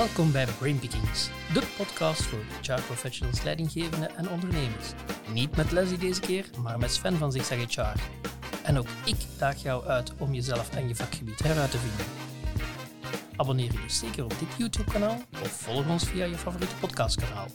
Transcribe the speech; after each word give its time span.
Welkom 0.00 0.32
bij 0.32 0.46
Brainpickings, 0.58 1.30
de 1.52 1.62
podcast 1.76 2.22
voor 2.22 2.38
HR 2.62 2.82
professionals, 2.82 3.42
leidinggevenden 3.42 4.16
en 4.16 4.30
ondernemers. 4.30 4.92
Niet 5.32 5.56
met 5.56 5.70
Leslie 5.70 5.98
deze 5.98 6.20
keer, 6.20 6.44
maar 6.62 6.78
met 6.78 6.92
Sven 6.92 7.16
van 7.16 7.32
Zigzag 7.32 7.74
HR. 7.74 8.00
En 8.62 8.78
ook 8.78 8.86
ik 9.04 9.16
daag 9.38 9.62
jou 9.62 9.86
uit 9.86 10.12
om 10.18 10.34
jezelf 10.34 10.76
en 10.76 10.88
je 10.88 10.96
vakgebied 10.96 11.42
heruit 11.42 11.70
te 11.70 11.78
vinden. 11.78 12.06
Abonneer 13.36 13.72
je 13.72 13.80
dus 13.82 13.98
zeker 13.98 14.24
op 14.24 14.38
dit 14.38 14.48
YouTube-kanaal 14.58 15.18
of 15.42 15.48
volg 15.48 15.88
ons 15.88 16.04
via 16.04 16.24
je 16.24 16.38
favoriete 16.38 16.74
podcastkanaal. 16.74 17.46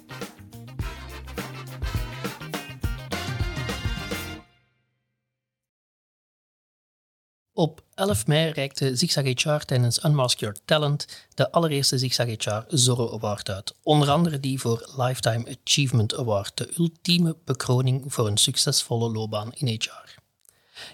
11 7.95 8.27
mei 8.27 8.49
reikte 8.49 8.95
Zigzag 8.95 9.23
HR 9.23 9.65
tijdens 9.65 10.03
Unmask 10.03 10.39
Your 10.39 10.55
Talent 10.65 11.07
de 11.33 11.51
allereerste 11.51 11.97
Zigzag 11.97 12.27
HR 12.27 12.63
Zorro 12.67 13.13
Award 13.13 13.49
uit. 13.49 13.73
Onder 13.83 14.09
andere 14.09 14.39
die 14.39 14.59
voor 14.59 14.89
Lifetime 14.97 15.57
Achievement 15.63 16.15
Award, 16.15 16.57
de 16.57 16.73
ultieme 16.77 17.37
bekroning 17.45 18.13
voor 18.13 18.27
een 18.27 18.37
succesvolle 18.37 19.11
loopbaan 19.11 19.51
in 19.53 19.67
HR. 19.67 20.19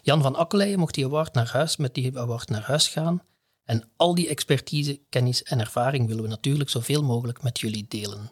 Jan 0.02 0.22
van 0.22 0.36
Akkeleien 0.36 0.80
mocht 0.80 0.94
die 0.94 1.06
award 1.06 1.34
naar 1.34 1.50
huis, 1.52 1.78
met 1.78 1.94
die 1.94 2.18
award 2.18 2.50
naar 2.50 2.64
huis 2.64 2.88
gaan. 2.88 3.22
En 3.66 3.90
al 3.96 4.16
die 4.16 4.28
expertise, 4.28 5.00
kennis 5.10 5.44
en 5.44 5.60
ervaring 5.60 6.08
willen 6.08 6.24
we 6.24 6.30
natuurlijk 6.30 6.70
zoveel 6.70 7.04
mogelijk 7.04 7.44
met 7.44 7.60
jullie 7.60 7.86
delen. 7.88 8.32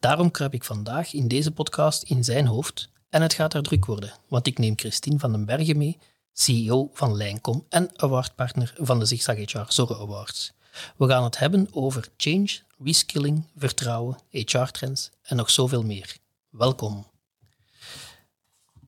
Daarom 0.00 0.30
kruip 0.30 0.54
ik 0.54 0.64
vandaag 0.64 1.12
in 1.12 1.28
deze 1.28 1.50
podcast 1.50 2.02
in 2.02 2.24
zijn 2.24 2.46
hoofd 2.46 2.90
en 3.10 3.22
het 3.22 3.32
gaat 3.32 3.54
er 3.54 3.62
druk 3.62 3.84
worden, 3.84 4.12
want 4.28 4.46
ik 4.46 4.58
neem 4.58 4.78
Christine 4.78 5.18
van 5.18 5.32
den 5.32 5.44
Bergen 5.44 5.76
mee 5.76 5.98
CEO 6.32 6.90
van 6.92 7.16
Lijncom 7.16 7.66
en 7.68 7.90
awardpartner 7.96 8.74
van 8.76 8.98
de 8.98 9.04
Zigzag 9.04 9.36
HR 9.36 9.60
Zorro 9.68 10.02
Awards. 10.02 10.52
We 10.96 11.08
gaan 11.08 11.24
het 11.24 11.38
hebben 11.38 11.68
over 11.70 12.08
change, 12.16 12.58
reskilling, 12.84 13.46
vertrouwen, 13.56 14.18
HR-trends 14.30 15.10
en 15.22 15.36
nog 15.36 15.50
zoveel 15.50 15.82
meer. 15.82 16.16
Welkom. 16.50 17.06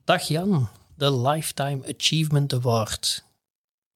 Dag 0.03 0.21
Jan, 0.27 0.69
de 0.95 1.17
Lifetime 1.17 1.93
Achievement 1.97 2.53
Award. 2.53 3.23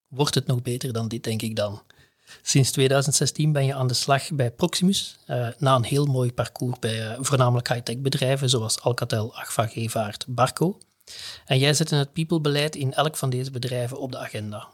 Wordt 0.08 0.36
het 0.36 0.48
nog 0.48 0.62
beter 0.62 0.94
dan 0.94 1.08
dit, 1.08 1.24
denk 1.24 1.42
ik 1.42 1.56
dan? 1.56 1.82
Sinds 2.42 2.72
2016 2.72 3.52
ben 3.52 3.66
je 3.66 3.74
aan 3.74 3.88
de 3.88 3.94
slag 3.94 4.32
bij 4.32 4.52
Proximus, 4.52 5.18
uh, 5.28 5.48
na 5.58 5.76
een 5.76 5.84
heel 5.84 6.06
mooi 6.06 6.34
parcours 6.34 6.80
bij 6.80 7.12
uh, 7.12 7.18
voornamelijk 7.20 7.68
high-tech 7.68 7.98
bedrijven 7.98 8.50
zoals 8.50 8.82
Alcatel, 8.82 9.36
Agfa, 9.36 9.68
Gevaart, 9.68 10.26
Barco. 10.28 10.78
En 11.46 11.60
jij 11.60 11.74
zet 11.74 11.90
het 11.90 12.14
people-beleid 12.14 12.76
in 12.76 12.94
elk 12.94 13.18
van 13.18 13.30
deze 13.30 13.52
bedrijven 13.52 14.00
op 14.00 14.12
de 14.12 14.18
agenda. 14.18 14.68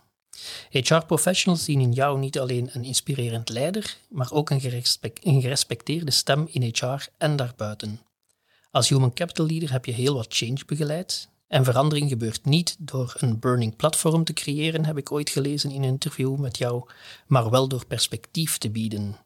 HR-professionals 0.69 1.63
zien 1.63 1.79
in 1.79 1.91
jou 1.91 2.19
niet 2.19 2.39
alleen 2.39 2.69
een 2.73 2.83
inspirerend 2.83 3.49
leider, 3.49 3.97
maar 4.09 4.31
ook 4.31 4.49
een, 4.49 4.61
gerespecteerde 5.41 6.11
stem 6.11 6.47
in 6.51 6.61
HR 6.61 7.07
en 7.17 7.35
daarbuiten. 7.35 7.99
Als 8.71 8.89
human 8.89 9.13
capital 9.13 9.45
leader 9.45 9.71
heb 9.71 9.85
je 9.85 9.91
heel 9.91 10.15
wat 10.15 10.25
change 10.29 10.59
begeleid. 10.65 11.29
En 11.47 11.63
verandering 11.63 12.09
gebeurt 12.09 12.45
niet 12.45 12.75
door 12.79 13.13
een 13.17 13.39
burning 13.39 13.75
platform 13.75 14.23
te 14.23 14.33
creëren, 14.33 14.85
heb 14.85 14.97
ik 14.97 15.11
ooit 15.11 15.29
gelezen 15.29 15.71
in 15.71 15.83
een 15.83 15.89
interview 15.89 16.35
met 16.35 16.57
jou, 16.57 16.89
maar 17.27 17.49
wel 17.49 17.67
door 17.67 17.85
perspectief 17.85 18.57
te 18.57 18.69
bieden. 18.69 19.17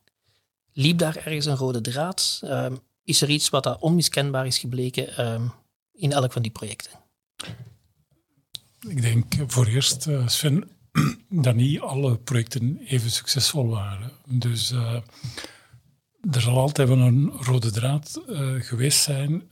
Liep 0.73 0.97
daar 0.97 1.15
ergens 1.15 1.45
een 1.45 1.55
rode 1.55 1.81
draad? 1.81 2.41
Uh, 2.43 2.65
is 3.03 3.21
er 3.21 3.29
iets 3.29 3.49
wat 3.49 3.63
dat 3.63 3.79
onmiskenbaar 3.79 4.45
is 4.45 4.57
gebleken 4.57 5.09
uh, 5.19 5.49
in 5.97 6.11
elk 6.11 6.31
van 6.31 6.41
die 6.41 6.51
projecten? 6.51 6.91
Ik 8.87 9.01
denk 9.01 9.33
voor 9.47 9.65
eerst, 9.65 10.07
uh, 10.07 10.27
Sven, 10.27 10.69
dat 11.29 11.55
niet 11.55 11.79
alle 11.79 12.17
projecten 12.17 12.77
even 12.77 13.11
succesvol 13.11 13.67
waren. 13.67 14.11
Dus 14.25 14.71
uh, 14.71 14.93
er 16.31 16.41
zal 16.41 16.57
altijd 16.57 16.87
wel 16.87 16.99
een 16.99 17.29
rode 17.29 17.71
draad 17.71 18.21
uh, 18.29 18.61
geweest 18.61 19.03
zijn. 19.03 19.43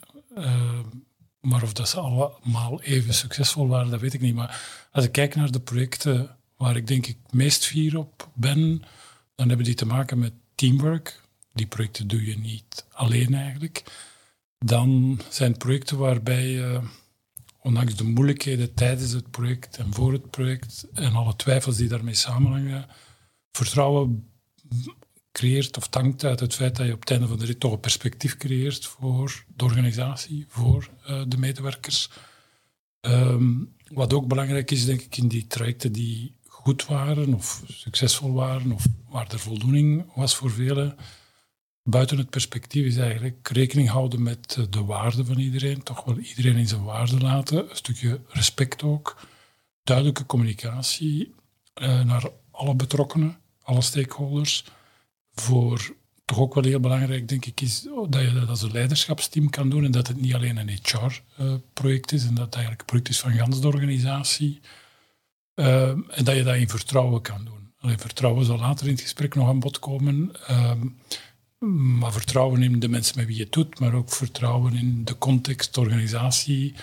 maar 1.40 1.64
of 1.64 1.74
dat 1.74 1.90
ze 1.90 2.00
allemaal 2.00 2.82
even 2.82 3.14
succesvol 3.14 3.68
waren, 3.68 3.90
dat 3.90 4.00
weet 4.00 4.14
ik 4.14 4.22
niet. 4.22 4.36
Maar 4.36 4.88
als 4.92 5.06
ik 5.06 5.12
kijk 5.12 5.36
naar 5.36 5.52
de 5.52 5.60
projecten 5.60 6.38
waar 6.58 6.76
ik 6.76 6.88
denk 6.88 7.08
ik 7.08 7.18
meest 7.30 7.66
fier 7.66 7.98
op 7.98 8.30
ben, 8.34 8.82
dan 9.36 9.48
hebben 9.48 9.66
die 9.66 9.76
te 9.76 9.86
maken 9.86 10.20
met 10.20 10.34
teamwork. 10.56 11.22
Die 11.54 11.68
projecten 11.68 12.08
doe 12.08 12.26
je 12.26 12.38
niet 12.38 12.86
alleen 12.92 13.34
eigenlijk. 13.34 13.84
Dan 14.58 15.22
zijn 15.30 15.58
projecten 15.58 15.98
waarbij 15.98 16.48
je, 16.48 16.80
ondanks 17.60 17.96
de 17.96 18.04
moeilijkheden 18.04 18.74
tijdens 18.74 19.12
het 19.12 19.32
project 19.32 19.78
en 19.78 19.94
voor 19.94 20.12
het 20.12 20.30
project 20.30 20.88
en 20.94 21.14
alle 21.14 21.36
twijfels 21.36 21.76
die 21.76 21.88
daarmee 21.88 22.14
samenhangen, 22.14 22.88
vertrouwen 23.52 24.30
creëert 25.32 25.78
of 25.78 25.88
tankt 25.88 26.24
uit 26.24 26.40
het 26.40 26.54
feit 26.54 26.76
dat 26.76 26.86
je 26.86 26.94
op 26.94 27.00
het 27.00 27.12
einde 27.12 27.28
van 27.28 27.40
de 27.40 27.46
rit 27.46 27.60
toch 27.60 27.72
een 27.72 27.80
perspectief 27.80 28.38
creëert 28.38 28.86
voor 28.86 29.46
de 29.56 29.64
organisatie, 29.64 30.46
voor 30.48 30.90
uh, 31.10 31.22
de 31.28 31.38
medewerkers. 31.38 32.10
Um, 33.02 33.76
wat 33.88 34.14
ook 34.14 34.28
belangrijk 34.28 34.72
is, 34.72 34.86
denk 34.86 35.02
ik, 35.02 35.18
in 35.18 35.28
die 35.28 35.48
trajecten 35.48 35.92
die 35.92 36.36
goed 36.48 36.86
waren 36.86 37.34
of 37.34 37.64
succesvol 37.68 38.34
waren 38.34 38.72
of 38.72 38.86
waar 39.10 39.32
er 39.32 39.40
voldoening 39.40 40.14
was 40.16 40.36
voor 40.36 40.52
velen, 40.52 40.96
buiten 41.88 42.18
het 42.18 42.30
perspectief 42.30 42.86
is 42.86 42.98
eigenlijk 42.98 43.50
rekening 43.50 43.90
houden 43.90 44.24
met 44.24 44.56
eh, 44.60 44.66
de 44.70 44.84
waarde 44.84 45.26
van 45.26 45.40
iedereen. 45.40 45.84
Toch 45.84 46.04
wel 46.04 46.18
iedereen 46.18 46.58
in 46.58 46.68
zijn 46.68 46.84
waarde 46.84 47.18
laten. 47.18 47.70
Een 47.70 47.76
stukje 47.76 48.22
respect 48.28 48.84
ook. 48.84 49.28
Duidelijke 49.84 50.26
communicatie 50.26 51.34
eh, 51.74 52.04
naar 52.04 52.30
alle 52.52 52.76
betrokkenen, 52.76 53.38
alle 53.62 53.82
stakeholders. 53.82 54.66
Voor 55.32 55.96
toch 56.26 56.40
ook 56.40 56.54
wel 56.54 56.64
heel 56.64 56.80
belangrijk, 56.80 57.28
denk 57.28 57.46
ik, 57.46 57.62
is 57.62 57.88
dat 58.10 58.22
je 58.22 58.34
dat 58.34 58.50
als 58.50 58.62
een 58.62 58.72
leiderschapsteam 58.72 59.50
kan 59.50 59.70
doen 59.70 59.86
en 59.86 59.92
dat 59.92 60.08
het 60.08 60.22
niet 60.22 60.34
alleen 60.34 60.58
een 60.58 60.70
HR-project 60.70 62.12
is 62.12 62.26
en 62.26 62.36
dat 62.36 62.46
het 62.46 62.54
eigenlijk 62.54 62.82
een 62.82 62.88
project 62.88 63.10
is 63.10 63.20
van 63.20 63.32
gans 63.32 63.62
de 63.62 63.68
organisatie. 63.68 64.60
Uh, 65.56 65.90
en 65.90 66.24
dat 66.24 66.36
je 66.36 66.44
dat 66.44 66.56
in 66.56 66.70
vertrouwen 66.70 67.22
kan 67.22 67.46
doen. 67.46 67.74
Alleen 67.80 68.00
vertrouwen 68.00 68.46
zal 68.46 68.58
later 68.58 68.86
in 68.86 68.92
het 68.92 69.02
gesprek 69.02 69.36
nog 69.36 69.48
aan 69.48 69.60
bod 69.60 69.80
komen. 69.80 70.32
Uh, 70.50 70.72
maar 71.74 72.14
vertrouwen 72.14 72.64
in 72.64 72.80
de 72.80 72.88
mensen 72.88 73.18
met 73.18 73.28
wie 73.28 73.36
je 73.36 73.44
het 73.44 73.52
doet, 73.52 73.80
maar 73.80 73.94
ook 73.94 74.12
vertrouwen 74.12 74.74
in 74.74 75.06
de 75.06 75.18
context, 75.18 75.74
de 75.74 75.80
organisatie. 75.80 76.76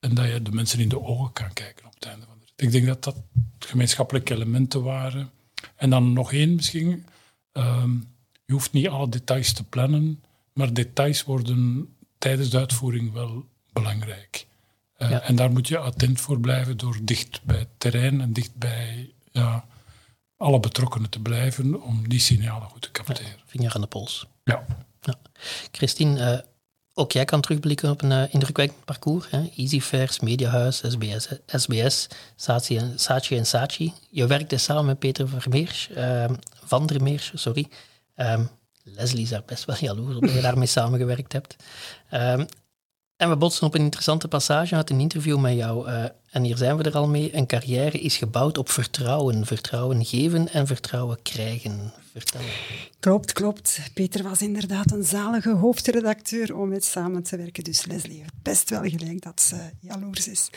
En 0.00 0.14
dat 0.14 0.26
je 0.26 0.42
de 0.42 0.52
mensen 0.52 0.80
in 0.80 0.88
de 0.88 1.02
ogen 1.02 1.32
kan 1.32 1.52
kijken 1.52 1.86
op 1.86 1.94
het 1.94 2.04
einde 2.04 2.26
van 2.26 2.34
de 2.38 2.44
rit. 2.44 2.66
Ik 2.66 2.72
denk 2.72 2.86
dat 2.86 3.04
dat 3.04 3.22
gemeenschappelijke 3.58 4.34
elementen 4.34 4.82
waren. 4.82 5.30
En 5.76 5.90
dan 5.90 6.12
nog 6.12 6.32
één 6.32 6.54
misschien. 6.54 7.06
Ehm, 7.52 7.92
je 8.44 8.52
hoeft 8.52 8.72
niet 8.72 8.88
alle 8.88 9.08
details 9.08 9.52
te 9.52 9.64
plannen, 9.64 10.22
maar 10.52 10.72
details 10.72 11.24
worden 11.24 11.88
tijdens 12.18 12.50
de 12.50 12.58
uitvoering 12.58 13.12
wel 13.12 13.46
belangrijk. 13.72 14.46
Uh, 14.98 15.28
En 15.28 15.36
daar 15.36 15.50
moet 15.50 15.68
je 15.68 15.78
attent 15.78 16.20
voor 16.20 16.40
blijven 16.40 16.76
door 16.76 16.98
dicht 17.02 17.40
bij 17.44 17.58
het 17.58 17.68
terrein 17.78 18.20
en 18.20 18.32
dicht 18.32 18.56
bij 18.56 19.12
ja, 19.32 19.64
alle 20.40 20.60
betrokkenen 20.60 21.10
te 21.10 21.20
blijven 21.20 21.82
om 21.82 22.08
die 22.08 22.20
signalen 22.20 22.68
goed 22.68 22.82
te 22.82 22.90
capteren. 22.90 23.32
vinger 23.46 23.74
aan 23.74 23.80
de 23.80 23.86
pols. 23.86 24.26
Ja. 24.44 24.64
ja. 25.00 25.14
Christine, 25.72 26.32
uh, 26.32 26.38
ook 26.94 27.12
jij 27.12 27.24
kan 27.24 27.40
terugblikken 27.40 27.90
op 27.90 28.02
een 28.02 28.10
uh, 28.10 28.34
indrukwekkend 28.34 28.84
parcours. 28.84 29.30
Hè? 29.30 29.50
Easyfairs, 29.56 30.20
Mediahuis, 30.20 30.76
SBS, 30.76 31.28
SBS 31.46 32.08
Saatchi 32.36 32.76
en, 32.76 32.98
Saatchi 32.98 33.36
en 33.36 33.46
Saatchi. 33.46 33.92
Je 34.10 34.26
werkte 34.26 34.56
samen 34.56 34.84
met 34.84 34.98
Peter 34.98 35.28
Vermeers, 35.28 35.88
uh, 35.96 36.24
Van 36.64 36.86
der 36.86 37.02
Meers, 37.02 37.32
sorry. 37.34 37.68
Um, 38.16 38.48
Leslie 38.82 39.22
is 39.22 39.28
daar 39.28 39.42
best 39.46 39.64
wel 39.64 39.76
jaloers 39.80 40.16
op 40.16 40.22
dat 40.22 40.32
je 40.32 40.40
daarmee 40.40 40.66
samengewerkt 40.78 41.32
hebt. 41.32 41.56
Um, 42.12 42.46
en 43.20 43.28
we 43.28 43.36
botsen 43.36 43.66
op 43.66 43.74
een 43.74 43.80
interessante 43.80 44.28
passage 44.28 44.74
uit 44.74 44.90
een 44.90 45.00
interview 45.00 45.38
met 45.38 45.56
jou. 45.56 45.88
Uh, 45.88 46.04
en 46.30 46.42
hier 46.42 46.56
zijn 46.56 46.76
we 46.76 46.82
er 46.82 46.96
al 46.96 47.08
mee. 47.08 47.36
Een 47.36 47.46
carrière 47.46 47.98
is 47.98 48.16
gebouwd 48.16 48.58
op 48.58 48.70
vertrouwen. 48.70 49.46
Vertrouwen 49.46 50.04
geven 50.04 50.52
en 50.52 50.66
vertrouwen 50.66 51.22
krijgen. 51.22 51.92
Vertel. 52.12 52.40
Klopt, 53.00 53.32
klopt. 53.32 53.80
Peter 53.94 54.22
was 54.22 54.42
inderdaad 54.42 54.92
een 54.92 55.04
zalige 55.04 55.50
hoofdredacteur 55.50 56.56
om 56.56 56.68
met 56.68 56.84
samen 56.84 57.22
te 57.22 57.36
werken. 57.36 57.64
Dus 57.64 57.84
Leslie 57.86 58.18
heeft 58.18 58.42
best 58.42 58.70
wel 58.70 58.82
gelijk 58.82 59.22
dat 59.22 59.40
ze 59.40 59.56
jaloers 59.80 60.28
is. 60.28 60.50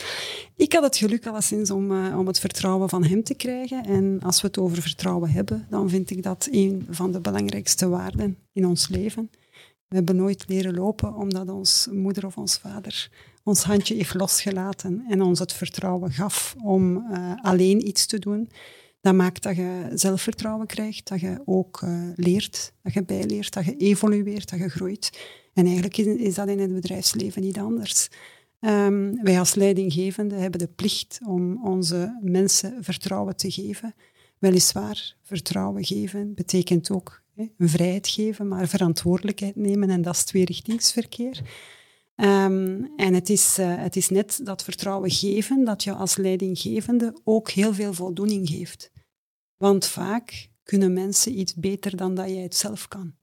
Ik 0.56 0.72
had 0.72 0.82
het 0.82 0.96
geluk 0.96 1.26
alleszins 1.26 1.70
om, 1.70 1.90
uh, 1.90 2.18
om 2.18 2.26
het 2.26 2.38
vertrouwen 2.38 2.88
van 2.88 3.04
hem 3.04 3.24
te 3.24 3.34
krijgen. 3.34 3.84
En 3.84 4.20
als 4.22 4.40
we 4.40 4.46
het 4.46 4.58
over 4.58 4.82
vertrouwen 4.82 5.30
hebben, 5.30 5.66
dan 5.70 5.88
vind 5.88 6.10
ik 6.10 6.22
dat 6.22 6.48
een 6.50 6.86
van 6.90 7.12
de 7.12 7.20
belangrijkste 7.20 7.88
waarden 7.88 8.38
in 8.52 8.66
ons 8.66 8.88
leven. 8.88 9.30
We 9.88 9.96
hebben 9.96 10.16
nooit 10.16 10.48
leren 10.48 10.74
lopen 10.74 11.14
omdat 11.14 11.48
ons 11.48 11.88
moeder 11.90 12.26
of 12.26 12.36
ons 12.36 12.56
vader 12.56 13.10
ons 13.44 13.62
handje 13.62 13.94
heeft 13.94 14.14
losgelaten 14.14 15.04
en 15.08 15.22
ons 15.22 15.38
het 15.38 15.52
vertrouwen 15.52 16.12
gaf 16.12 16.56
om 16.62 16.96
uh, 16.96 17.32
alleen 17.42 17.86
iets 17.86 18.06
te 18.06 18.18
doen. 18.18 18.48
Dat 19.00 19.14
maakt 19.14 19.42
dat 19.42 19.56
je 19.56 19.90
zelfvertrouwen 19.94 20.66
krijgt, 20.66 21.08
dat 21.08 21.20
je 21.20 21.40
ook 21.44 21.80
uh, 21.84 22.08
leert, 22.14 22.72
dat 22.82 22.92
je 22.92 23.04
bijleert, 23.04 23.52
dat 23.52 23.64
je 23.64 23.76
evolueert, 23.76 24.50
dat 24.50 24.58
je 24.58 24.68
groeit. 24.68 25.10
En 25.54 25.64
eigenlijk 25.64 25.96
is, 25.96 26.34
dat 26.34 26.48
in 26.48 26.58
het 26.58 26.74
bedrijfsleven 26.74 27.42
niet 27.42 27.58
anders. 27.58 28.08
Um, 28.60 29.22
wij 29.22 29.38
als 29.38 29.54
leidinggevende 29.54 30.34
hebben 30.34 30.60
de 30.60 30.68
plicht 30.68 31.20
om 31.26 31.64
onze 31.64 32.18
mensen 32.22 32.84
vertrouwen 32.84 33.36
te 33.36 33.50
geven. 33.50 33.94
Weliswaar, 34.44 35.14
vertrouwen 35.22 35.84
geven 35.84 36.34
betekent 36.34 36.90
ook 36.90 37.22
hè, 37.34 37.46
vrijheid 37.58 38.08
geven, 38.08 38.48
maar 38.48 38.68
verantwoordelijkheid 38.68 39.56
nemen 39.56 39.90
en 39.90 40.02
dat 40.02 40.14
is 40.14 40.24
tweerichtingsverkeer. 40.24 41.40
Um, 42.16 42.92
en 42.96 43.14
het 43.14 43.30
is, 43.30 43.58
uh, 43.58 43.74
het 43.76 43.96
is 43.96 44.08
net 44.08 44.40
dat 44.42 44.64
vertrouwen 44.64 45.10
geven 45.10 45.64
dat 45.64 45.84
je 45.84 45.92
als 45.92 46.16
leidinggevende 46.16 47.20
ook 47.24 47.50
heel 47.50 47.74
veel 47.74 47.92
voldoening 47.92 48.48
geeft. 48.48 48.90
Want 49.56 49.86
vaak 49.86 50.48
kunnen 50.62 50.92
mensen 50.92 51.38
iets 51.38 51.54
beter 51.54 51.96
dan 51.96 52.14
dat 52.14 52.28
jij 52.28 52.42
het 52.42 52.56
zelf 52.56 52.88
kan. 52.88 53.14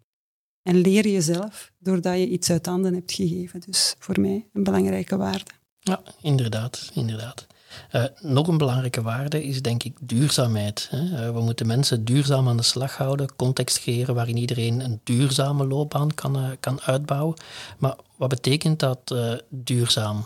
En 0.63 0.75
leer 0.75 1.07
jezelf 1.07 1.71
doordat 1.79 2.17
je 2.17 2.27
iets 2.27 2.49
uit 2.49 2.65
handen 2.65 2.93
hebt 2.93 3.11
gegeven. 3.11 3.59
Dus 3.59 3.95
voor 3.99 4.19
mij 4.19 4.49
een 4.53 4.63
belangrijke 4.63 5.17
waarde. 5.17 5.51
Ja, 5.79 6.01
inderdaad. 6.21 6.91
inderdaad. 6.93 7.47
Uh, 7.95 8.03
nog 8.19 8.47
een 8.47 8.57
belangrijke 8.57 9.01
waarde 9.01 9.43
is 9.43 9.61
denk 9.61 9.83
ik 9.83 9.97
duurzaamheid. 9.99 10.87
Hè. 10.91 11.03
Uh, 11.03 11.33
we 11.33 11.41
moeten 11.41 11.67
mensen 11.67 12.05
duurzaam 12.05 12.47
aan 12.47 12.57
de 12.57 12.63
slag 12.63 12.97
houden, 12.97 13.35
context 13.35 13.79
creëren 13.79 14.15
waarin 14.15 14.37
iedereen 14.37 14.79
een 14.79 14.99
duurzame 15.03 15.67
loopbaan 15.67 16.13
kan, 16.13 16.37
uh, 16.37 16.49
kan 16.59 16.81
uitbouwen. 16.81 17.37
Maar 17.77 17.95
wat 18.15 18.29
betekent 18.29 18.79
dat 18.79 19.15
duurzaam? 19.49 20.25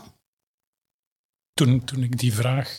Toen, 1.54 1.84
toen 1.84 2.02
ik 2.02 2.18
die 2.18 2.34
vraag 2.34 2.78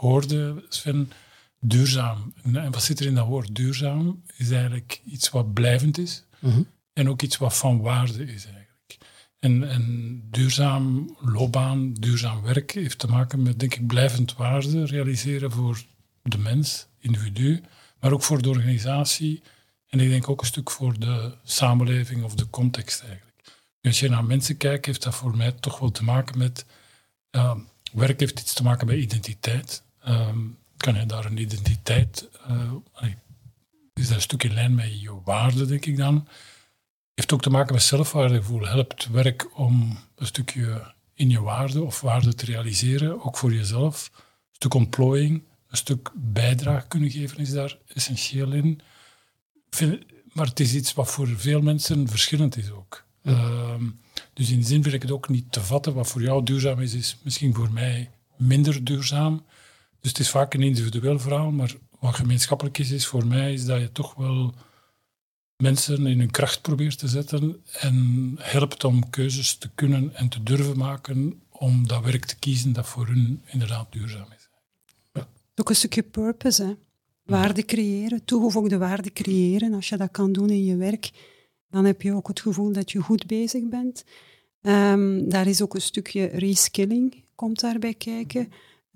hoorde, 0.00 0.64
Sven, 0.68 1.12
duurzaam. 1.60 2.34
En 2.42 2.72
wat 2.72 2.82
zit 2.82 3.00
er 3.00 3.06
in 3.06 3.14
dat 3.14 3.26
woord 3.26 3.54
duurzaam? 3.54 4.22
Is 4.36 4.50
eigenlijk 4.50 5.00
iets 5.04 5.30
wat 5.30 5.52
blijvend 5.52 5.98
is 5.98 6.24
mm 6.38 6.50
-hmm. 6.50 6.66
en 6.92 7.08
ook 7.08 7.22
iets 7.22 7.36
wat 7.36 7.56
van 7.56 7.80
waarde 7.80 8.24
is 8.24 8.44
eigenlijk. 8.44 8.67
En, 9.38 9.68
en 9.68 10.22
duurzaam 10.30 11.16
loopbaan, 11.20 11.92
duurzaam 11.92 12.42
werk 12.42 12.70
heeft 12.70 12.98
te 12.98 13.06
maken 13.06 13.42
met, 13.42 13.60
denk 13.60 13.74
ik, 13.74 13.86
blijvend 13.86 14.36
waarde 14.36 14.86
realiseren 14.86 15.50
voor 15.50 15.82
de 16.22 16.38
mens, 16.38 16.86
individu, 16.98 17.62
maar 18.00 18.12
ook 18.12 18.22
voor 18.22 18.42
de 18.42 18.48
organisatie 18.48 19.42
en 19.88 20.00
ik 20.00 20.08
denk 20.08 20.28
ook 20.28 20.40
een 20.40 20.46
stuk 20.46 20.70
voor 20.70 20.98
de 20.98 21.34
samenleving 21.44 22.24
of 22.24 22.34
de 22.34 22.50
context 22.50 23.00
eigenlijk. 23.00 23.36
Als 23.82 24.00
je 24.00 24.08
naar 24.08 24.24
mensen 24.24 24.56
kijkt, 24.56 24.86
heeft 24.86 25.02
dat 25.02 25.14
voor 25.14 25.36
mij 25.36 25.52
toch 25.52 25.78
wel 25.78 25.90
te 25.90 26.04
maken 26.04 26.38
met, 26.38 26.66
uh, 27.32 27.54
werk 27.92 28.20
heeft 28.20 28.40
iets 28.40 28.54
te 28.54 28.62
maken 28.62 28.86
met 28.86 28.96
identiteit. 28.96 29.82
Uh, 30.08 30.28
kan 30.76 30.94
je 30.94 31.06
daar 31.06 31.24
een 31.24 31.38
identiteit, 31.38 32.28
uh, 32.50 32.72
is 33.94 34.06
dat 34.06 34.16
een 34.16 34.22
stuk 34.22 34.42
in 34.42 34.54
lijn 34.54 34.74
met 34.74 35.00
je 35.00 35.22
waarde, 35.24 35.66
denk 35.66 35.86
ik 35.86 35.96
dan 35.96 36.28
heeft 37.18 37.32
ook 37.32 37.42
te 37.42 37.50
maken 37.50 37.74
met 37.74 37.82
zelfwaardegevoel. 37.82 38.66
Helpt 38.66 39.08
werk 39.08 39.58
om 39.58 39.98
een 40.16 40.26
stukje 40.26 40.94
in 41.14 41.30
je 41.30 41.40
waarde 41.40 41.82
of 41.82 42.00
waarde 42.00 42.34
te 42.34 42.44
realiseren, 42.44 43.24
ook 43.24 43.36
voor 43.36 43.52
jezelf. 43.52 44.10
Een 44.14 44.54
stuk 44.54 44.74
ontplooiing, 44.74 45.42
een 45.68 45.76
stuk 45.76 46.10
bijdrage 46.14 46.88
kunnen 46.88 47.10
geven 47.10 47.38
is 47.38 47.50
daar 47.50 47.78
essentieel 47.94 48.52
in. 48.52 48.80
maar 50.32 50.46
het 50.46 50.60
is 50.60 50.74
iets 50.74 50.94
wat 50.94 51.10
voor 51.10 51.28
veel 51.28 51.60
mensen 51.60 52.08
verschillend 52.08 52.56
is 52.56 52.70
ook. 52.70 53.04
Ehm, 53.22 53.84
dus 54.32 54.50
in 54.50 54.56
die 54.56 54.66
zin 54.66 54.82
vind 54.82 54.94
ik 54.94 55.02
het 55.02 55.10
ook 55.10 55.28
niet 55.28 55.52
te 55.52 55.60
vatten. 55.60 55.94
Wat 55.94 56.08
voor 56.08 56.22
jou 56.22 56.44
duurzaam 56.44 56.80
is, 56.80 56.94
is 56.94 57.18
misschien 57.22 57.54
voor 57.54 57.72
mij 57.72 58.10
minder 58.36 58.84
duurzaam. 58.84 59.44
Dus 60.00 60.10
het 60.10 60.18
is 60.18 60.30
vaak 60.30 60.54
een 60.54 60.62
individueel 60.62 61.18
verhaal, 61.18 61.50
maar 61.50 61.74
wat 61.98 62.14
gemeenschappelijk 62.14 62.78
is, 62.78 62.90
is 62.90 63.06
voor 63.06 63.26
mij 63.26 63.52
is 63.52 63.64
dat 63.64 63.80
je 63.80 63.92
toch 63.92 64.14
wel 64.14 64.54
mensen 65.62 66.06
in 66.06 66.18
hun 66.18 66.30
kracht 66.30 66.62
probeert 66.62 66.98
te 66.98 67.08
zetten 67.08 67.62
en 67.80 68.36
helpt 68.38 68.84
om 68.84 69.10
keuzes 69.10 69.54
te 69.54 69.70
kunnen 69.74 70.14
en 70.14 70.28
te 70.28 70.42
durven 70.42 70.78
maken 70.78 71.42
om 71.50 71.86
dat 71.86 72.04
werk 72.04 72.24
te 72.24 72.38
kiezen 72.38 72.72
dat 72.72 72.86
voor 72.86 73.06
hun 73.06 73.42
inderdaad 73.46 73.92
duurzaam 73.92 74.26
is. 74.36 74.48
Ja. 75.12 75.28
Ook 75.54 75.68
een 75.68 75.76
stukje 75.76 76.02
purpose, 76.02 76.64
hè? 76.64 76.74
waarde 77.24 77.64
creëren, 77.64 78.24
toegevoegde 78.24 78.78
waarde 78.78 79.12
creëren. 79.12 79.74
Als 79.74 79.88
je 79.88 79.96
dat 79.96 80.10
kan 80.10 80.32
doen 80.32 80.50
in 80.50 80.64
je 80.64 80.76
werk, 80.76 81.10
dan 81.70 81.84
heb 81.84 82.02
je 82.02 82.14
ook 82.14 82.28
het 82.28 82.40
gevoel 82.40 82.72
dat 82.72 82.90
je 82.90 83.00
goed 83.00 83.26
bezig 83.26 83.68
bent. 83.68 84.04
Um, 84.62 85.28
daar 85.28 85.46
is 85.46 85.62
ook 85.62 85.74
een 85.74 85.80
stukje 85.80 86.24
reskilling, 86.26 87.24
komt 87.34 87.60
daarbij 87.60 87.94
kijken. 87.94 88.52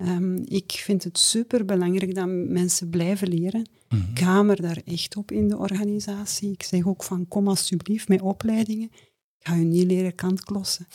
Um, 0.07 0.43
ik 0.45 0.71
vind 0.71 1.03
het 1.03 1.17
super 1.17 1.65
belangrijk 1.65 2.15
dat 2.15 2.27
mensen 2.29 2.89
blijven 2.89 3.27
leren. 3.27 3.69
Mm 3.89 4.05
Ik 4.11 4.19
hamer 4.19 4.61
daar 4.61 4.81
echt 4.85 5.15
op 5.15 5.31
in 5.31 5.47
de 5.47 5.57
organisatie. 5.57 6.51
Ik 6.51 6.63
zeg 6.63 6.87
ook 6.87 7.03
van 7.03 7.27
kom 7.27 7.47
alsjeblieft 7.47 8.07
met 8.07 8.21
opleidingen. 8.21 8.89
Ik 9.39 9.47
ga 9.47 9.55
je 9.55 9.63
niet 9.63 9.85
leren 9.85 10.15
kantklossen. 10.15 10.87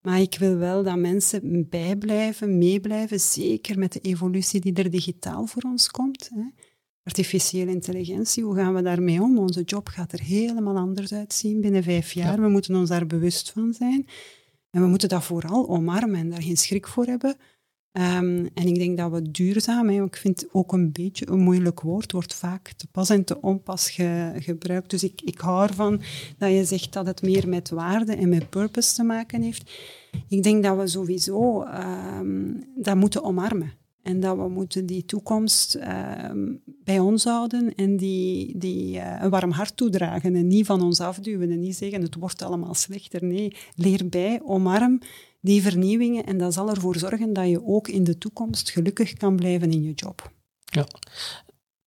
Maar 0.00 0.20
ik 0.20 0.36
wil 0.38 0.56
wel 0.56 0.82
dat 0.82 0.96
mensen 0.96 1.68
bijblijven, 1.68 2.58
meeblijven, 2.58 3.20
zeker 3.20 3.78
met 3.78 3.92
de 3.92 4.00
evolutie 4.00 4.60
die 4.60 4.74
er 4.74 4.90
digitaal 4.90 5.46
voor 5.46 5.62
ons 5.62 5.90
komt. 5.90 6.30
Hè. 6.34 6.42
Artificiële 7.02 7.70
intelligentie, 7.70 8.44
hoe 8.44 8.54
gaan 8.54 8.74
we 8.74 8.82
daarmee 8.82 9.22
om? 9.22 9.38
Onze 9.38 9.62
job 9.62 9.88
gaat 9.88 10.12
er 10.12 10.20
helemaal 10.20 10.76
anders 10.76 11.12
uitzien 11.12 11.60
binnen 11.60 11.82
vijf 11.82 12.12
jaar. 12.12 12.40
We 12.40 12.48
moeten 12.48 12.74
ons 12.74 12.88
daar 12.88 13.06
bewust 13.06 13.50
van 13.50 13.72
zijn. 13.72 14.06
En 14.70 14.80
we 14.82 14.86
moeten 14.86 15.08
dat 15.08 15.24
vooral 15.24 15.68
omarmen 15.68 16.20
en 16.20 16.30
daar 16.30 16.42
geen 16.42 16.56
schrik 16.56 16.86
voor 16.86 17.06
hebben. 17.06 17.36
Um, 17.92 18.48
en 18.54 18.66
ik 18.66 18.74
denk 18.74 18.98
dat 18.98 19.10
we 19.10 19.30
duurzaam, 19.30 19.88
ik 19.88 20.16
vind 20.16 20.40
het 20.40 20.48
ook 20.52 20.72
een 20.72 20.92
beetje 20.92 21.28
een 21.28 21.40
moeilijk 21.40 21.80
woord, 21.80 22.12
wordt 22.12 22.34
vaak 22.34 22.72
te 22.72 22.86
pas 22.86 23.10
en 23.10 23.24
te 23.24 23.40
onpas 23.40 23.90
ge, 23.90 24.32
gebruikt. 24.38 24.90
Dus 24.90 25.04
ik, 25.04 25.20
ik 25.24 25.38
hou 25.38 25.68
ervan 25.68 26.00
dat 26.38 26.50
je 26.50 26.64
zegt 26.64 26.92
dat 26.92 27.06
het 27.06 27.22
meer 27.22 27.48
met 27.48 27.70
waarde 27.70 28.14
en 28.14 28.28
met 28.28 28.50
purpose 28.50 28.94
te 28.94 29.02
maken 29.02 29.42
heeft. 29.42 29.72
Ik 30.28 30.42
denk 30.42 30.62
dat 30.62 30.76
we 30.76 30.86
sowieso 30.86 31.62
um, 31.62 32.64
dat 32.76 32.96
moeten 32.96 33.22
omarmen. 33.22 33.72
En 34.08 34.20
dat 34.20 34.36
we 34.36 34.48
moeten 34.48 34.86
die 34.86 35.04
toekomst 35.04 35.76
uh, 35.76 36.30
bij 36.84 36.98
ons 36.98 37.24
houden 37.24 37.74
en 37.74 37.96
die, 37.96 38.58
die 38.58 38.96
uh, 38.96 39.18
een 39.20 39.30
warm 39.30 39.50
hart 39.50 39.76
toedragen 39.76 40.36
en 40.36 40.46
niet 40.46 40.66
van 40.66 40.82
ons 40.82 41.00
afduwen 41.00 41.50
en 41.50 41.60
niet 41.60 41.76
zeggen 41.76 42.02
het 42.02 42.14
wordt 42.14 42.42
allemaal 42.42 42.74
slechter. 42.74 43.24
Nee, 43.24 43.56
leer 43.74 44.08
bij, 44.08 44.40
omarm 44.44 45.00
die 45.40 45.62
vernieuwingen 45.62 46.24
en 46.24 46.38
dat 46.38 46.54
zal 46.54 46.68
ervoor 46.68 46.96
zorgen 46.96 47.32
dat 47.32 47.48
je 47.48 47.64
ook 47.64 47.88
in 47.88 48.04
de 48.04 48.18
toekomst 48.18 48.70
gelukkig 48.70 49.12
kan 49.12 49.36
blijven 49.36 49.70
in 49.70 49.82
je 49.82 49.92
job. 49.92 50.32
Ja. 50.64 50.86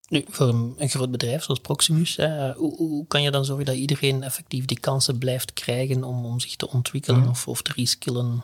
Nu, 0.08 0.24
voor 0.28 0.48
een, 0.48 0.74
een 0.76 0.88
groot 0.88 1.10
bedrijf 1.10 1.42
zoals 1.42 1.60
Proximus, 1.60 2.16
hè, 2.16 2.52
hoe, 2.52 2.76
hoe, 2.76 3.06
kan 3.06 3.22
je 3.22 3.30
dan 3.30 3.44
zorgen 3.44 3.64
dat 3.64 3.76
iedereen 3.76 4.22
effectief 4.22 4.64
die 4.64 4.80
kansen 4.80 5.18
blijft 5.18 5.52
krijgen 5.52 6.04
om, 6.04 6.24
om 6.24 6.40
zich 6.40 6.56
te 6.56 6.70
ontwikkelen 6.70 7.28
of, 7.28 7.48
of 7.48 7.62
te 7.62 7.72
reskillen? 7.76 8.42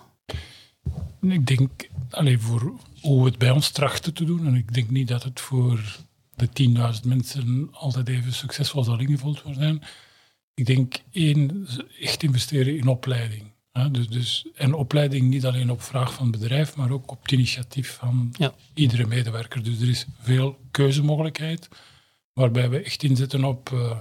Ik 1.21 1.47
denk, 1.47 1.89
alleen 2.11 2.41
voor 2.41 2.73
hoe 3.01 3.23
we 3.23 3.29
het 3.29 3.39
bij 3.39 3.51
ons 3.51 3.71
trachten 3.71 4.15
te 4.15 4.25
doen, 4.25 4.47
en 4.47 4.55
ik 4.55 4.75
denk 4.75 4.91
niet 4.91 5.09
dat 5.09 5.23
het 5.23 5.41
voor 5.41 5.99
de 6.35 6.49
10.000 7.03 7.07
mensen 7.07 7.69
altijd 7.73 8.09
even 8.09 8.33
succesvol 8.33 8.85
zal 8.85 8.99
ingevuld 8.99 9.43
worden. 9.43 9.83
Ik 10.55 10.67
denk 10.67 11.03
één, 11.13 11.67
echt 12.01 12.23
investeren 12.23 12.77
in 12.77 12.87
opleiding. 12.87 13.43
Dus, 13.91 14.09
dus, 14.09 14.47
en 14.55 14.75
opleiding 14.75 15.29
niet 15.29 15.47
alleen 15.47 15.71
op 15.71 15.83
vraag 15.83 16.15
van 16.15 16.27
het 16.27 16.41
bedrijf, 16.41 16.77
maar 16.77 16.91
ook 16.91 17.11
op 17.11 17.23
het 17.23 17.33
initiatief 17.33 17.95
van 17.95 18.35
ja. 18.39 18.55
iedere 18.75 19.07
medewerker. 19.07 19.63
Dus 19.63 19.81
er 19.81 19.89
is 19.89 20.07
veel 20.21 20.59
keuzemogelijkheid, 20.71 21.69
waarbij 22.33 22.71
we 22.71 22.83
echt 22.83 23.03
inzetten 23.03 23.45
op 23.45 23.71
uh, 23.71 23.99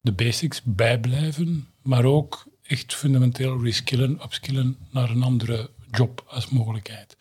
de 0.00 0.12
basics, 0.12 0.60
bijblijven, 0.64 1.68
maar 1.82 2.04
ook 2.04 2.46
echt 2.62 2.94
fundamenteel 2.94 3.62
reskillen, 3.62 4.22
upskillen 4.22 4.76
naar 4.90 5.10
een 5.10 5.22
andere 5.22 5.70
job 5.90 6.24
als 6.26 6.48
mogelijkheid. 6.48 7.16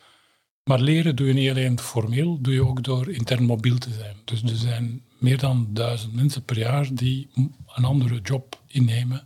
Maar 0.63 0.79
leren 0.79 1.15
doe 1.15 1.27
je 1.27 1.33
niet 1.33 1.49
alleen 1.49 1.79
formeel, 1.79 2.41
doe 2.41 2.53
je 2.53 2.65
ook 2.65 2.83
door 2.83 3.09
intern 3.09 3.43
mobiel 3.43 3.77
te 3.77 3.93
zijn. 3.93 4.15
Dus 4.25 4.41
er 4.41 4.55
zijn 4.55 5.03
meer 5.17 5.37
dan 5.37 5.67
duizend 5.69 6.13
mensen 6.13 6.43
per 6.43 6.57
jaar 6.57 6.93
die 6.93 7.29
een 7.67 7.85
andere 7.85 8.19
job 8.21 8.61
innemen 8.67 9.23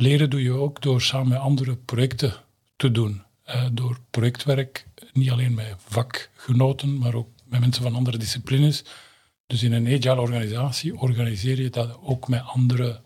Leren 0.00 0.30
doe 0.30 0.42
je 0.42 0.52
ook 0.52 0.82
door 0.82 1.02
samen 1.02 1.28
met 1.28 1.38
andere 1.38 1.76
projecten 1.76 2.34
te 2.76 2.90
doen. 2.90 3.22
Uh, 3.48 3.66
door 3.72 3.98
projectwerk, 4.10 4.86
niet 5.12 5.30
alleen 5.30 5.54
met 5.54 5.74
vakgenoten, 5.78 6.98
maar 6.98 7.14
ook 7.14 7.28
met 7.44 7.60
mensen 7.60 7.82
van 7.82 7.94
andere 7.94 8.16
disciplines. 8.16 8.84
Dus 9.46 9.62
in 9.62 9.72
een 9.72 9.86
agile 9.86 10.20
organisatie 10.20 10.96
organiseer 10.98 11.60
je 11.60 11.70
dat 11.70 11.98
ook 12.02 12.28
met 12.28 12.42
andere 12.42 13.00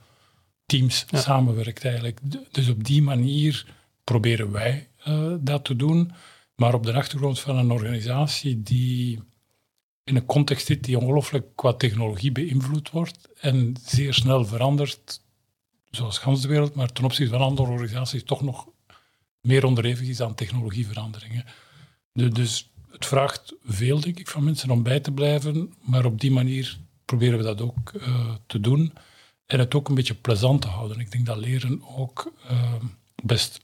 teams 0.67 1.05
samenwerkt 1.13 1.85
eigenlijk. 1.85 2.19
Dus 2.51 2.69
op 2.69 2.85
die 2.85 3.03
manier 3.03 3.67
proberen 4.05 4.53
wij 4.53 4.89
uh, 5.09 5.35
dat 5.41 5.65
te 5.65 5.77
doen, 5.77 6.13
maar 6.55 6.75
op 6.75 6.85
de 6.85 6.93
achtergrond 6.93 7.41
van 7.41 7.57
een 7.57 7.71
organisatie 7.71 8.63
die 8.63 9.21
in 10.05 10.17
een 10.17 10.27
context 10.27 10.67
zit 10.67 10.85
die 10.85 10.99
ongelooflijk 10.99 11.47
qua 11.55 11.73
technologie 11.73 12.33
beïnvloed 12.33 12.91
wordt 12.91 13.29
en 13.41 13.77
zeer 13.85 14.15
snel 14.15 14.45
verandert 14.45 15.21
zoals 15.91 16.19
gans 16.19 16.43
de 16.43 16.49
wereld, 16.49 16.75
maar 16.75 16.93
ten 16.93 17.05
opzichte 17.05 17.33
van 17.37 17.47
andere 17.47 17.71
organisaties 17.71 18.25
toch 18.25 18.43
nog 18.43 18.69
meer 19.41 19.65
onderhevig 19.65 20.09
is 20.09 20.21
aan 20.21 20.35
technologieveranderingen. 20.35 21.45
dus 22.13 22.71
het 22.91 23.07
vraagt 23.07 23.55
veel, 23.65 24.01
denk 24.01 24.19
ik, 24.19 24.29
van 24.29 24.45
mensen 24.45 24.71
om 24.71 24.83
bij 24.83 25.01
te 25.01 25.13
blijven, 25.13 25.73
maar 25.81 26.05
op 26.05 26.21
die 26.21 26.31
manier 26.31 26.79
proberen 27.05 27.39
we 27.39 27.45
dat 27.45 27.61
ook 27.61 27.93
uh, 27.93 28.35
te 28.47 28.61
doen. 28.61 28.93
En 29.47 29.59
het 29.59 29.75
ook 29.75 29.89
een 29.89 29.95
beetje 29.95 30.15
plezant 30.15 30.63
te 30.63 30.69
houden. 30.69 31.01
Ik 31.01 31.13
denk 31.13 31.27
dat 31.27 31.37
leren 31.37 31.83
ook 31.97 32.33
uh, 32.51 32.75
best 33.23 33.61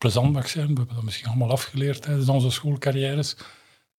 plezant 0.00 0.32
mag 0.32 0.48
zijn. 0.48 0.66
We 0.66 0.74
hebben 0.74 0.94
dat 0.94 1.04
misschien 1.04 1.28
allemaal 1.28 1.50
afgeleerd 1.50 2.02
tijdens 2.02 2.28
onze 2.28 2.50
schoolcarrières. 2.50 3.36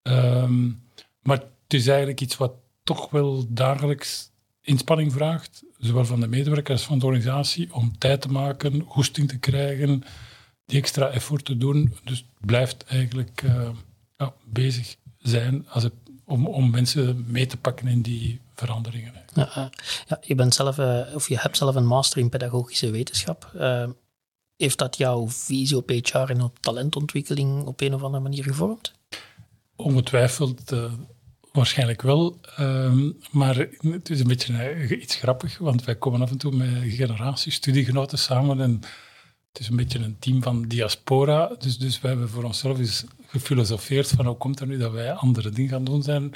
Um, 0.03 0.83
maar 1.21 1.37
het 1.37 1.73
is 1.73 1.87
eigenlijk 1.87 2.21
iets 2.21 2.37
wat 2.37 2.53
toch 2.83 3.09
wel 3.09 3.45
dagelijks 3.49 4.31
inspanning 4.61 5.11
vraagt, 5.13 5.63
zowel 5.77 6.05
van 6.05 6.19
de 6.19 6.27
medewerkers 6.27 6.83
van 6.83 6.99
de 6.99 7.05
organisatie, 7.05 7.73
om 7.73 7.97
tijd 7.97 8.21
te 8.21 8.27
maken, 8.27 8.83
hoesting 8.87 9.27
te 9.27 9.37
krijgen, 9.37 10.03
die 10.65 10.79
extra 10.79 11.07
effort 11.07 11.45
te 11.45 11.57
doen. 11.57 11.95
Dus 12.03 12.25
blijft 12.39 12.83
eigenlijk 12.83 13.41
uh, 13.41 13.69
ja, 14.17 14.33
bezig 14.45 14.95
zijn 15.17 15.67
als 15.69 15.83
het, 15.83 15.93
om, 16.25 16.47
om 16.47 16.69
mensen 16.69 17.25
mee 17.27 17.47
te 17.47 17.57
pakken 17.57 17.87
in 17.87 18.01
die 18.01 18.39
veranderingen. 18.55 19.13
Ja, 19.33 19.49
uh, 19.57 19.65
ja, 20.07 20.19
je, 20.21 20.35
bent 20.35 20.53
zelf, 20.53 20.77
uh, 20.77 21.01
of 21.13 21.27
je 21.27 21.39
hebt 21.39 21.57
zelf 21.57 21.75
een 21.75 21.87
master 21.87 22.19
in 22.19 22.29
pedagogische 22.29 22.91
wetenschap. 22.91 23.51
Heeft 24.61 24.77
dat 24.77 24.97
jouw 24.97 25.29
visie 25.29 25.77
op 25.77 25.89
HR 25.89 26.17
en 26.17 26.41
op 26.41 26.59
talentontwikkeling 26.59 27.65
op 27.65 27.81
een 27.81 27.93
of 27.93 28.03
andere 28.03 28.23
manier 28.23 28.43
gevormd? 28.43 28.93
Ongetwijfeld 29.75 30.73
Waarschijnlijk 31.51 32.01
wel, 32.01 32.39
um, 32.59 33.17
maar 33.31 33.67
het 33.81 34.09
is 34.09 34.19
een 34.19 34.27
beetje 34.27 34.75
uh, 34.75 35.01
iets 35.01 35.15
grappig, 35.15 35.57
want 35.57 35.83
wij 35.83 35.95
komen 35.95 36.21
af 36.21 36.31
en 36.31 36.37
toe 36.37 36.51
met 36.51 36.69
generaties 36.83 37.55
studiegenoten 37.55 38.17
samen 38.17 38.61
en 38.61 38.79
het 39.51 39.59
is 39.59 39.67
een 39.67 39.75
beetje 39.75 39.99
een 39.99 40.19
team 40.19 40.43
van 40.43 40.67
diaspora, 40.67 41.55
dus, 41.59 41.77
dus 41.77 42.01
we 42.01 42.07
hebben 42.07 42.29
voor 42.29 42.43
onszelf 42.43 42.79
eens 42.79 43.03
gefilosofeerd 43.27 44.07
van 44.07 44.25
hoe 44.25 44.37
komt 44.37 44.59
het 44.59 44.67
nu 44.67 44.77
dat 44.77 44.91
wij 44.91 45.11
andere 45.11 45.49
dingen 45.49 45.69
gaan 45.69 45.83
doen 45.83 46.03
zijn. 46.03 46.33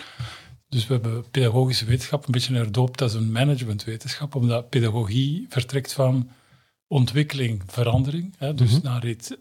Dus 0.69 0.87
we 0.87 0.93
hebben 0.93 1.29
pedagogische 1.31 1.85
wetenschap 1.85 2.25
een 2.25 2.31
beetje 2.31 2.55
herdoopt 2.55 3.01
als 3.01 3.13
een 3.13 3.31
managementwetenschap, 3.31 4.35
omdat 4.35 4.69
pedagogie 4.69 5.45
vertrekt 5.49 5.93
van 5.93 6.29
ontwikkeling, 6.87 7.63
verandering. 7.67 8.35
Hè, 8.37 8.53
dus 8.53 8.69
mm 8.69 8.75
-hmm. 8.75 8.83
naar 8.83 9.07
iets 9.07 9.31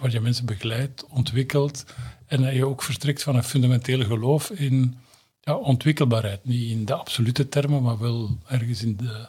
waar 0.00 0.10
je 0.10 0.20
mensen 0.20 0.46
begeleidt, 0.46 1.06
ontwikkelt. 1.06 1.84
En 2.26 2.42
dat 2.42 2.54
je 2.54 2.66
ook 2.66 2.82
vertrekt 2.82 3.22
van 3.22 3.36
een 3.36 3.44
fundamentele 3.44 4.04
geloof 4.04 4.50
in 4.50 4.96
ja, 5.40 5.56
ontwikkelbaarheid. 5.56 6.44
Niet 6.44 6.70
in 6.70 6.84
de 6.84 6.94
absolute 6.94 7.48
termen, 7.48 7.82
maar 7.82 7.98
wel 7.98 8.38
ergens 8.46 8.82
in 8.82 8.96
de, 8.96 9.28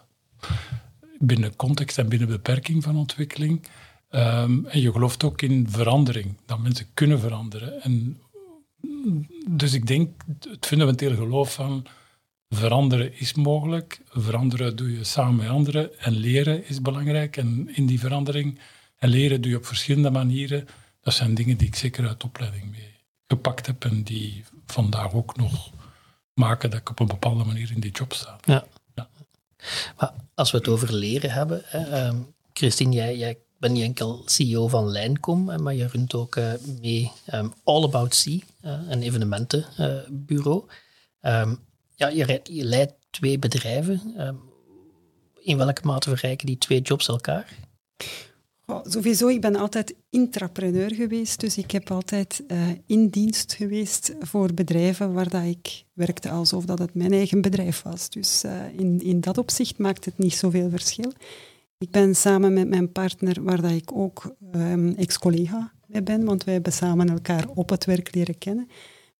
binnen 1.20 1.56
context 1.56 1.98
en 1.98 2.10
binnen 2.10 2.28
beperking 2.28 2.84
van 2.84 2.98
ontwikkeling. 2.98 3.68
Um, 4.10 4.66
en 4.66 4.82
je 4.82 4.92
gelooft 4.92 5.24
ook 5.24 5.42
in 5.42 5.68
verandering, 5.70 6.38
dat 6.46 6.60
mensen 6.60 6.88
kunnen 6.94 7.20
veranderen. 7.20 7.82
En, 7.82 8.22
dus 9.50 9.74
ik 9.74 9.88
denk 9.88 10.24
het 10.50 10.66
fundamentele 10.66 11.16
geloof 11.16 11.54
van 11.54 11.86
veranderen 12.56 13.20
is 13.20 13.34
mogelijk, 13.34 14.02
veranderen 14.10 14.76
doe 14.76 14.98
je 14.98 15.04
samen 15.04 15.36
met 15.36 15.48
anderen 15.48 16.00
en 16.00 16.14
leren 16.14 16.68
is 16.68 16.82
belangrijk. 16.82 17.38
En 17.38 17.76
in 17.76 17.86
die 17.86 18.00
verandering 18.00 18.60
en 18.98 19.10
leren 19.10 19.42
doe 19.42 19.52
je 19.52 19.58
op 19.58 19.66
verschillende 19.66 20.10
manieren. 20.10 20.68
Dat 21.02 21.14
zijn 21.14 21.34
dingen 21.34 21.58
die 21.58 21.68
ik 21.68 21.76
zeker 21.76 22.08
uit 22.08 22.24
opleiding 22.24 22.72
mee 22.72 22.94
gepakt 23.28 23.66
heb 23.66 23.86
en 23.86 24.04
die 24.04 24.44
vandaag 24.66 25.14
ook 25.14 25.38
nog 25.38 25.72
maken 26.34 26.70
dat 26.70 26.80
ik 26.80 26.90
op 26.90 27.00
een 27.00 27.08
bepaalde 27.08 27.44
manier 27.44 27.72
in 27.72 27.80
die 27.80 27.92
job 27.92 28.14
sta. 28.14 28.38
Ja. 28.42 28.66
ja. 28.96 29.10
Maar 29.98 30.14
als 30.36 30.52
we 30.52 30.58
het 30.58 30.68
over 30.68 30.94
leren 30.94 31.32
hebben, 31.32 31.62
hè, 31.66 32.08
um, 32.08 32.34
Christine, 32.54 32.96
jij, 32.96 33.18
jij 33.18 33.38
bent 33.58 33.74
niet 33.74 33.84
enkel 33.84 34.22
CEO 34.26 34.68
van 34.68 34.88
Lijncom, 34.88 35.62
maar 35.62 35.74
je 35.74 35.88
runt 35.88 36.14
ook 36.14 36.36
uh, 36.36 36.54
mee 36.82 37.12
um, 37.34 37.54
All 37.64 37.84
About 37.84 38.16
Sea, 38.16 38.40
uh, 38.62 38.80
een 38.90 39.02
evenementenbureau. 39.02 40.66
Um, 41.22 41.60
ja, 41.96 42.08
je, 42.08 42.64
leidt 42.64 42.94
twee 43.10 43.40
bedrijven. 43.40 44.02
in 45.40 45.58
welke 45.58 45.82
mate 45.84 46.10
verrijken 46.10 46.46
die 46.46 46.58
twee 46.58 46.82
jobs 46.82 47.08
elkaar? 47.08 47.56
Oh, 48.66 48.80
sowieso, 48.84 49.28
ik 49.28 49.42
ben 49.42 49.56
altijd 49.56 49.96
intrapreneur 50.10 50.94
geweest, 50.94 51.40
dus 51.40 51.58
ik 51.58 51.72
heb 51.72 51.92
altijd 51.92 52.44
uh, 52.48 52.68
in 52.86 53.08
dienst 53.08 53.54
geweest 53.54 54.16
voor 54.20 54.54
bedrijven 54.54 55.14
waar 55.14 55.30
dat 55.30 55.44
ik 55.44 55.84
werkte 55.94 56.30
alsof 56.30 56.66
dat 56.66 56.80
het 56.80 56.94
mijn 56.94 57.14
eigen 57.14 57.42
bedrijf 57.42 57.82
was. 57.82 58.10
Dus 58.10 58.44
uh, 58.44 58.52
in, 58.78 59.02
in 59.02 59.22
dat 59.22 59.38
opzicht 59.38 59.78
maakt 59.78 60.06
het 60.06 60.18
niet 60.18 60.34
zoveel 60.34 60.70
verschil. 60.70 61.14
Ik 61.78 61.92
ben 61.92 62.16
samen 62.16 62.54
met 62.54 62.68
mijn 62.68 62.92
partner, 62.92 63.44
waar 63.44 63.62
dat 63.62 63.72
ik 63.72 63.92
ook 63.94 64.36
um, 64.56 64.96
ex-collega 64.96 65.72
mee 65.88 66.04
ben, 66.04 66.26
want 66.26 66.44
wij 66.44 66.54
hebben 66.54 66.74
samen 66.74 67.10
elkaar 67.10 67.48
op 67.48 67.70
het 67.70 67.86
werk 67.86 68.16
leren 68.16 68.38
kennen, 68.38 68.70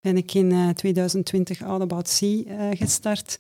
ben 0.04 0.18
ik 0.18 0.34
in 0.34 0.52
uh, 0.52 0.70
2020 0.70 1.64
All 1.64 1.82
About 1.82 2.08
Sea 2.08 2.76
gestart. 2.76 3.40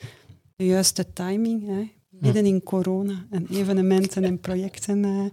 De 0.55 0.65
juiste 0.65 1.13
timing. 1.13 1.65
Hè 1.65 2.01
midden 2.23 2.45
in 2.45 2.63
corona 2.63 3.25
en 3.29 3.47
evenementen 3.51 4.23
en 4.23 4.39
projecten. 4.39 5.03
Uh. 5.03 5.25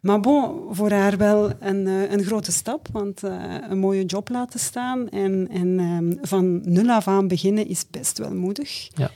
Maar 0.00 0.20
bon, 0.20 0.74
voor 0.74 0.90
haar 0.90 1.16
wel 1.16 1.52
een, 1.60 1.86
een 1.86 2.24
grote 2.24 2.52
stap, 2.52 2.88
want 2.92 3.22
een 3.22 3.78
mooie 3.78 4.04
job 4.04 4.28
laten 4.28 4.60
staan 4.60 5.08
en, 5.08 5.48
en 5.50 5.78
um, 5.80 6.18
van 6.22 6.72
nul 6.72 6.88
af 6.88 7.08
aan 7.08 7.28
beginnen 7.28 7.68
is 7.68 7.84
best 7.90 8.18
wel 8.18 8.34
moedig. 8.34 8.88
Ja. 8.94 9.10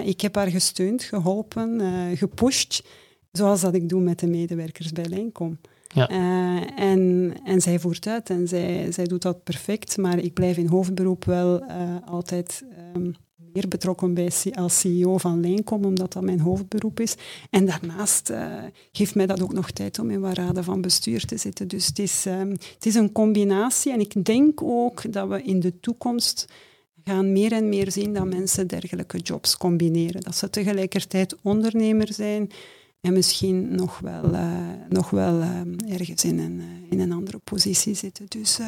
ik 0.00 0.20
heb 0.20 0.34
haar 0.34 0.50
gesteund, 0.50 1.02
geholpen, 1.02 1.80
gepusht, 2.16 2.84
zoals 3.32 3.60
dat 3.60 3.74
ik 3.74 3.88
doe 3.88 4.00
met 4.00 4.18
de 4.18 4.26
medewerkers 4.26 4.92
bij 4.92 5.04
Lijncom. 5.04 5.58
Ja. 5.94 6.08
en, 6.76 7.34
en 7.44 7.60
zij 7.60 7.78
voert 7.78 8.06
uit 8.06 8.30
en 8.30 8.48
zij, 8.48 8.92
zij 8.92 9.04
doet 9.04 9.22
dat 9.22 9.42
perfect, 9.42 9.96
maar 9.96 10.18
ik 10.18 10.32
blijf 10.34 10.56
in 10.56 10.66
hoofdberoep 10.66 11.24
wel 11.24 11.64
altijd 12.04 12.64
um, 12.94 13.14
meer 13.52 13.68
betrokken 13.68 14.14
bij 14.14 14.32
als 14.54 14.78
CEO 14.78 15.18
van 15.18 15.40
Lijncom, 15.40 15.84
omdat 15.84 16.12
dat 16.12 16.22
mijn 16.22 16.40
hoofdberoep 16.40 17.00
is. 17.00 17.14
En 17.50 17.66
daarnaast 17.66 18.30
uh, 18.30 18.56
geeft 18.92 19.14
mij 19.14 19.26
dat 19.26 19.42
ook 19.42 19.52
nog 19.52 19.70
tijd 19.70 19.98
om 19.98 20.10
in 20.10 20.20
wat 20.20 20.36
raden 20.36 20.64
van 20.64 20.80
bestuur 20.80 21.24
te 21.24 21.36
zitten. 21.36 21.68
Dus 21.68 21.86
het 21.86 21.98
is, 21.98 22.24
um, 22.26 22.50
het 22.50 22.86
is 22.86 22.94
een 22.94 23.12
combinatie. 23.12 23.92
En 23.92 24.00
ik 24.00 24.24
denk 24.24 24.62
ook 24.62 25.12
dat 25.12 25.28
we 25.28 25.42
in 25.42 25.60
de 25.60 25.80
toekomst 25.80 26.46
gaan 27.04 27.32
meer 27.32 27.52
en 27.52 27.68
meer 27.68 27.90
zien 27.90 28.12
dat 28.12 28.26
mensen 28.26 28.66
dergelijke 28.66 29.18
jobs 29.18 29.56
combineren. 29.56 30.20
Dat 30.20 30.36
ze 30.36 30.50
tegelijkertijd 30.50 31.36
ondernemer 31.42 32.12
zijn, 32.12 32.50
en 33.00 33.12
misschien 33.12 33.74
nog 33.74 33.98
wel, 33.98 34.34
uh, 34.34 34.68
nog 34.88 35.10
wel 35.10 35.40
uh, 35.40 35.60
ergens 35.88 36.24
in 36.24 36.38
een, 36.38 36.58
uh, 36.58 36.90
in 36.90 37.00
een 37.00 37.12
andere 37.12 37.38
positie 37.38 37.94
zitten. 37.94 38.26
Dus 38.28 38.58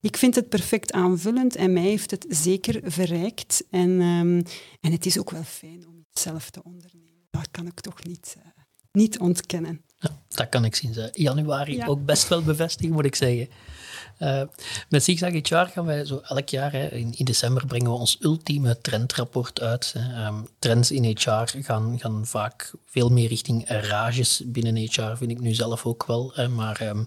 ik 0.00 0.16
vind 0.16 0.34
het 0.34 0.48
perfect 0.48 0.92
aanvullend 0.92 1.56
en 1.56 1.72
mij 1.72 1.82
heeft 1.82 2.10
het 2.10 2.26
zeker 2.28 2.80
verrijkt. 2.84 3.64
En, 3.70 3.90
um, 3.90 4.42
en 4.80 4.92
het 4.92 5.06
is 5.06 5.18
ook 5.18 5.30
wel 5.30 5.42
fijn 5.42 5.86
om 5.88 5.96
het 5.96 6.18
zelf 6.18 6.50
te 6.50 6.62
ondernemen. 6.62 7.26
Dat 7.30 7.48
kan 7.50 7.66
ik 7.66 7.80
toch 7.80 8.04
niet, 8.04 8.36
niet 8.92 9.18
ontkennen. 9.18 9.82
Ja, 9.98 10.10
dat 10.28 10.48
kan 10.48 10.64
ik 10.64 10.74
sinds 10.74 10.98
januari 11.12 11.76
ja. 11.76 11.86
ook 11.86 12.04
best 12.04 12.28
wel 12.28 12.42
bevestigen, 12.42 12.94
moet 12.94 13.04
ik 13.04 13.14
zeggen. 13.14 13.48
Uh, 14.18 14.42
met 14.88 15.04
Zigzag 15.04 15.32
HR 15.32 15.54
gaan 15.54 15.84
wij 15.84 16.04
zo 16.04 16.20
elk 16.24 16.48
jaar, 16.48 16.72
hè, 16.72 16.88
in, 16.88 17.14
in, 17.16 17.24
december 17.24 17.66
brengen 17.66 17.90
we 17.90 17.96
ons 17.96 18.16
ultieme 18.20 18.80
trendrapport 18.80 19.60
uit. 19.60 19.94
Um, 20.26 20.48
trends 20.58 20.90
in 20.90 21.04
HR 21.04 21.60
gaan, 21.62 21.98
gaan 22.00 22.26
vaak 22.26 22.72
veel 22.84 23.08
meer 23.08 23.28
richting 23.28 23.68
rages 23.68 24.42
binnen 24.46 24.76
HR, 24.76 25.16
vind 25.16 25.30
ik 25.30 25.40
nu 25.40 25.54
zelf 25.54 25.86
ook 25.86 26.06
wel. 26.06 26.32
Hè, 26.34 26.48
maar 26.48 26.80
um, 26.80 27.06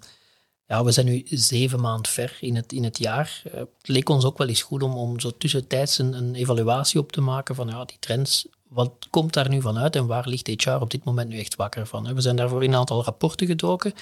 ja, 0.66 0.84
we 0.84 0.92
zijn 0.92 1.06
nu 1.06 1.24
zeven 1.30 1.82
maanden 1.82 2.12
ver 2.12 2.38
in 2.40 2.56
het, 2.56 2.74
in 2.74 2.84
het 2.84 2.98
jaar. 2.98 3.42
Uh, 3.46 3.54
het 3.54 3.68
leek 3.82 4.10
ons 4.10 4.26
ook 4.26 4.38
wel 4.38 4.48
eens 4.48 4.62
goed 4.62 4.84
om, 4.84 4.96
om 4.96 5.20
zo 5.20 5.32
tussentijds 5.38 5.98
een, 5.98 6.14
een 6.14 6.36
evaluatie 6.36 7.00
op 7.00 7.12
te 7.12 7.22
maken 7.22 7.56
van 7.56 7.68
ja, 7.68 7.86
die 7.86 7.98
trends, 8.00 8.48
wat 8.72 9.08
komt 9.10 9.34
daar 9.34 9.50
nu 9.50 9.62
van 9.62 9.78
uit 9.78 9.96
en 9.96 10.08
waar 10.08 10.28
ligt 10.28 10.48
HR 10.48 10.70
op 10.70 10.90
dit 10.90 11.04
moment 11.04 11.30
nu 11.30 11.40
echt 11.40 11.56
wakker 11.56 11.86
van? 11.86 12.14
We 12.14 12.22
zijn 12.22 12.36
daarvoor 12.36 12.64
in 12.64 12.70
een 12.70 12.80
aantal 12.80 13.04
rapporten 13.04 13.48
gedoken, 13.48 13.94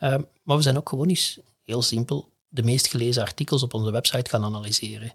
uh, 0.00 0.14
maar 0.42 0.56
we 0.56 0.62
zijn 0.62 0.76
ook 0.76 0.88
gewoon 0.88 1.08
eens 1.08 1.38
heel 1.64 1.82
simpel 1.82 2.28
de 2.48 2.62
meest 2.62 2.86
gelezen 2.86 3.22
artikels 3.22 3.62
op 3.62 3.74
onze 3.74 3.90
website 3.90 4.30
gaan 4.30 4.44
analyseren. 4.44 5.12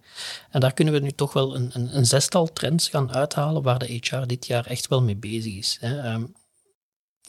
En 0.50 0.60
daar 0.60 0.74
kunnen 0.74 0.94
we 0.94 1.00
nu 1.00 1.12
toch 1.12 1.34
wel 1.34 1.56
een, 1.56 1.70
een, 1.74 1.98
een 1.98 2.06
zestal 2.06 2.54
trends 2.54 2.90
gaan 2.90 3.14
uithalen 3.14 3.62
waar 3.62 3.80
de 3.80 4.00
HR 4.02 4.26
dit 4.26 4.48
jaar 4.48 4.66
echt 4.66 4.88
wel 4.88 5.02
mee 5.02 5.16
bezig 5.16 5.54
is. 5.54 5.78
Hè. 5.80 6.20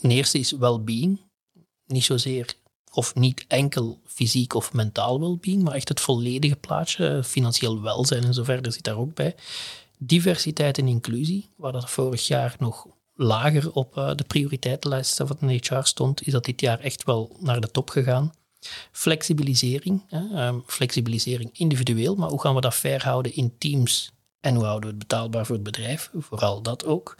Ten 0.00 0.10
eerste 0.10 0.38
is 0.38 0.50
well-being. 0.52 1.20
Niet 1.86 2.04
zozeer 2.04 2.54
of 2.92 3.14
niet 3.14 3.44
enkel 3.48 4.00
fysiek 4.04 4.54
of 4.54 4.72
mentaal 4.72 5.20
well-being, 5.20 5.62
maar 5.62 5.74
echt 5.74 5.88
het 5.88 6.00
volledige 6.00 6.56
plaatje, 6.56 7.24
financieel 7.24 7.82
welzijn 7.82 8.24
en 8.24 8.34
zo 8.34 8.44
verder 8.44 8.72
zit 8.72 8.84
daar 8.84 8.98
ook 8.98 9.14
bij. 9.14 9.34
Diversiteit 9.98 10.78
en 10.78 10.88
inclusie, 10.88 11.50
waar 11.56 11.72
dat 11.72 11.90
vorig 11.90 12.26
jaar 12.26 12.56
nog 12.58 12.86
lager 13.14 13.72
op 13.72 13.96
uh, 13.96 14.14
de 14.14 14.24
prioriteitenlijst 14.24 15.20
van 15.24 15.48
HR 15.48 15.82
stond, 15.82 16.26
is 16.26 16.32
dat 16.32 16.44
dit 16.44 16.60
jaar 16.60 16.80
echt 16.80 17.04
wel 17.04 17.36
naar 17.40 17.60
de 17.60 17.70
top 17.70 17.90
gegaan. 17.90 18.32
Flexibilisering, 18.92 20.02
hè, 20.08 20.46
um, 20.46 20.62
flexibilisering 20.66 21.50
individueel, 21.52 22.14
maar 22.14 22.28
hoe 22.28 22.40
gaan 22.40 22.54
we 22.54 22.60
dat 22.60 22.74
fair 22.74 23.02
houden 23.04 23.34
in 23.34 23.58
teams 23.58 24.12
en 24.40 24.54
hoe 24.54 24.64
houden 24.64 24.90
we 24.90 24.96
het 24.96 25.08
betaalbaar 25.08 25.46
voor 25.46 25.54
het 25.54 25.64
bedrijf? 25.64 26.10
Vooral 26.18 26.62
dat 26.62 26.84
ook. 26.84 27.16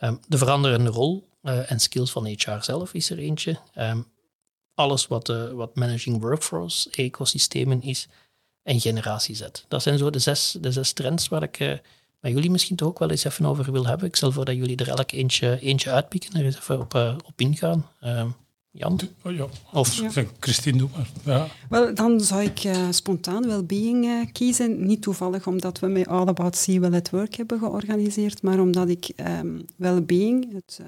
Um, 0.00 0.20
de 0.28 0.38
veranderende 0.38 0.90
rol 0.90 1.28
uh, 1.42 1.70
en 1.70 1.80
skills 1.80 2.10
van 2.10 2.26
HR 2.26 2.60
zelf 2.60 2.94
is 2.94 3.10
er 3.10 3.18
eentje. 3.18 3.58
Um, 3.78 4.06
alles 4.74 5.06
wat, 5.06 5.28
uh, 5.28 5.50
wat 5.50 5.76
managing 5.76 6.20
workforce, 6.20 6.90
ecosystemen 6.90 7.82
is 7.82 8.08
en 8.62 8.80
generatie 8.80 9.34
Z. 9.34 9.46
Dat 9.68 9.82
zijn 9.82 9.98
zo 9.98 10.10
de 10.10 10.18
zes, 10.18 10.56
de 10.60 10.72
zes 10.72 10.92
trends 10.92 11.28
waar 11.28 11.42
ik 11.42 11.80
met 12.22 12.32
jullie 12.32 12.50
misschien 12.50 12.76
toch 12.76 12.88
ook 12.88 12.98
wel 12.98 13.10
eens 13.10 13.24
even 13.24 13.46
over 13.46 13.72
wil 13.72 13.86
hebben. 13.86 14.06
Ik 14.06 14.16
stel 14.16 14.32
voor 14.32 14.44
dat 14.44 14.56
jullie 14.56 14.76
er 14.76 14.88
elk 14.88 15.12
eentje, 15.12 15.58
eentje 15.60 15.90
uitpikken 15.90 16.30
en 16.32 16.40
er 16.40 16.44
eens 16.46 16.56
even 16.56 16.80
op, 16.80 16.94
op 17.26 17.32
ingaan. 17.36 17.86
Jan? 18.74 19.00
Oh, 19.24 19.32
ja. 19.32 19.46
Of 19.72 20.14
Ja. 20.14 20.24
Christine, 20.40 20.78
doe 20.78 20.88
maar. 20.96 21.08
Ja. 21.24 21.46
Wel, 21.68 21.94
dan 21.94 22.20
zou 22.20 22.42
ik 22.42 22.58
eh, 22.64 22.86
spontaan 22.90 23.46
well-being 23.46 24.04
eh, 24.04 24.32
kiezen. 24.32 24.86
Niet 24.86 25.02
toevallig 25.02 25.46
omdat 25.46 25.78
we 25.78 25.86
met 25.86 26.06
All 26.06 26.26
About 26.26 26.56
See 26.56 26.80
Well 26.80 26.94
at 26.94 27.10
Work 27.10 27.34
hebben 27.34 27.58
georganiseerd, 27.58 28.42
maar 28.42 28.60
omdat 28.60 28.88
ik 28.88 29.08
ehm 29.16 29.60
well-being, 29.76 30.52
het 30.52 30.78
eh, 30.80 30.86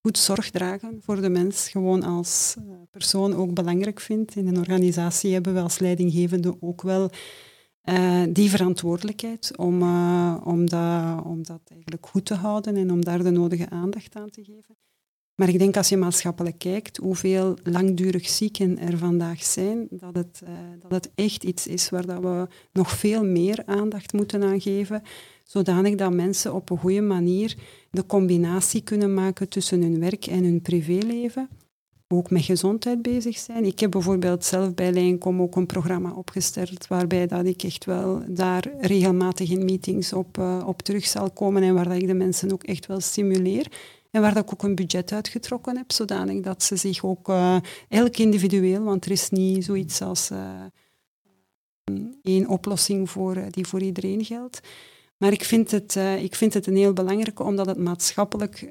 goed 0.00 0.18
zorg 0.18 0.50
dragen 0.50 1.00
voor 1.02 1.20
de 1.20 1.28
mens, 1.28 1.68
gewoon 1.68 2.02
als 2.02 2.54
eh, 2.58 2.64
persoon 2.90 3.34
ook 3.34 3.54
belangrijk 3.54 4.00
vind. 4.00 4.36
In 4.36 4.46
een 4.46 4.58
organisatie 4.58 5.32
hebben 5.32 5.54
we 5.54 5.60
als 5.60 5.78
leidinggevende 5.78 6.56
ook 6.60 6.82
wel 6.82 7.10
eh, 7.82 8.22
die 8.28 8.50
verantwoordelijkheid 8.50 9.56
om, 9.56 9.82
eh, 9.82 10.40
om, 10.44 10.68
dat, 10.68 11.24
om 11.24 11.42
dat 11.42 11.60
eigenlijk 11.68 12.06
goed 12.06 12.24
te 12.24 12.34
houden 12.34 12.76
en 12.76 12.90
om 12.90 13.04
daar 13.04 13.22
de 13.22 13.30
nodige 13.30 13.70
aandacht 13.70 14.16
aan 14.16 14.30
te 14.30 14.44
geven. 14.44 14.76
Maar 15.34 15.48
ik 15.48 15.58
denk 15.58 15.76
als 15.76 15.88
je 15.88 15.96
maatschappelijk 15.96 16.58
kijkt 16.58 16.96
hoeveel 16.96 17.56
langdurig 17.62 18.28
zieken 18.28 18.78
er 18.78 18.98
vandaag 18.98 19.44
zijn, 19.44 19.86
dat 19.90 20.14
het, 20.14 20.42
eh, 20.44 20.52
dat 20.80 20.90
het 20.90 21.10
echt 21.14 21.44
iets 21.44 21.66
is 21.66 21.90
waar 21.90 22.06
dat 22.06 22.22
we 22.22 22.46
nog 22.72 22.90
veel 22.90 23.24
meer 23.24 23.62
aandacht 23.66 24.12
moeten 24.12 24.42
aan 24.42 24.60
geven, 24.60 25.02
zodanig 25.44 25.94
dat 25.94 26.12
mensen 26.12 26.54
op 26.54 26.70
een 26.70 26.78
goede 26.78 27.00
manier 27.00 27.56
de 27.90 28.06
combinatie 28.06 28.82
kunnen 28.82 29.14
maken 29.14 29.48
tussen 29.48 29.82
hun 29.82 30.00
werk 30.00 30.26
en 30.26 30.44
hun 30.44 30.62
privéleven. 30.62 31.48
Ook 32.14 32.30
met 32.30 32.44
gezondheid 32.44 33.02
bezig 33.02 33.38
zijn. 33.38 33.64
Ik 33.64 33.78
heb 33.78 33.90
bijvoorbeeld 33.90 34.44
zelf 34.44 34.74
bij 34.74 34.92
Lijncom 34.92 35.42
ook 35.42 35.56
een 35.56 35.66
programma 35.66 36.12
opgesteld 36.12 36.86
waarbij 36.86 37.26
dat 37.26 37.46
ik 37.46 37.62
echt 37.62 37.84
wel 37.84 38.22
daar 38.28 38.70
regelmatig 38.80 39.50
in 39.50 39.64
meetings 39.64 40.12
op, 40.12 40.38
eh, 40.38 40.62
op 40.66 40.82
terug 40.82 41.06
zal 41.06 41.30
komen 41.30 41.62
en 41.62 41.74
waar 41.74 41.88
dat 41.88 42.00
ik 42.02 42.06
de 42.06 42.14
mensen 42.14 42.52
ook 42.52 42.62
echt 42.62 42.86
wel 42.86 43.00
stimuleer. 43.00 43.66
En 44.10 44.20
waar 44.20 44.34
dat 44.34 44.42
ik 44.42 44.52
ook 44.52 44.62
een 44.62 44.74
budget 44.74 45.12
uitgetrokken 45.12 45.76
heb, 45.76 45.92
zodanig 45.92 46.40
dat 46.40 46.62
ze 46.62 46.76
zich 46.76 47.04
ook, 47.04 47.28
eh, 47.28 47.56
elk 47.88 48.16
individueel, 48.16 48.82
want 48.82 49.04
er 49.04 49.10
is 49.10 49.30
niet 49.30 49.64
zoiets 49.64 50.02
als 50.02 50.30
eh, 50.30 50.38
één 52.22 52.48
oplossing 52.48 53.10
voor, 53.10 53.36
die 53.50 53.66
voor 53.66 53.80
iedereen 53.80 54.24
geldt. 54.24 54.60
Maar 55.16 55.32
ik 55.32 55.44
vind 55.44 55.70
het, 55.70 55.96
ik 56.20 56.34
vind 56.34 56.54
het 56.54 56.66
een 56.66 56.76
heel 56.76 56.92
belangrijke, 56.92 57.42
omdat 57.42 57.66
het 57.66 57.78
maatschappelijk 57.78 58.70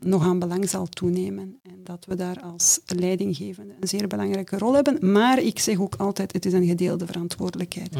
nog 0.00 0.22
aan 0.24 0.38
belang 0.38 0.68
zal 0.68 0.86
toenemen. 0.86 1.60
Dat 1.84 2.04
we 2.04 2.14
daar 2.14 2.40
als 2.40 2.80
leidinggevende 2.86 3.74
een 3.80 3.88
zeer 3.88 4.06
belangrijke 4.06 4.58
rol 4.58 4.74
hebben. 4.74 5.12
Maar 5.12 5.38
ik 5.42 5.58
zeg 5.58 5.78
ook 5.78 5.94
altijd, 5.94 6.32
het 6.32 6.46
is 6.46 6.52
een 6.52 6.66
gedeelde 6.66 7.06
verantwoordelijkheid. 7.06 7.94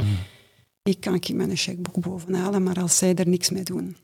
Ik 0.82 1.00
kan 1.00 1.14
ik 1.14 1.32
mijn 1.34 1.56
checkboek 1.56 2.00
bovenhalen, 2.00 2.62
maar 2.62 2.80
als 2.80 2.98
zij 2.98 3.14
er 3.14 3.28
niks 3.28 3.50
mee 3.50 3.62
doen, 3.62 3.96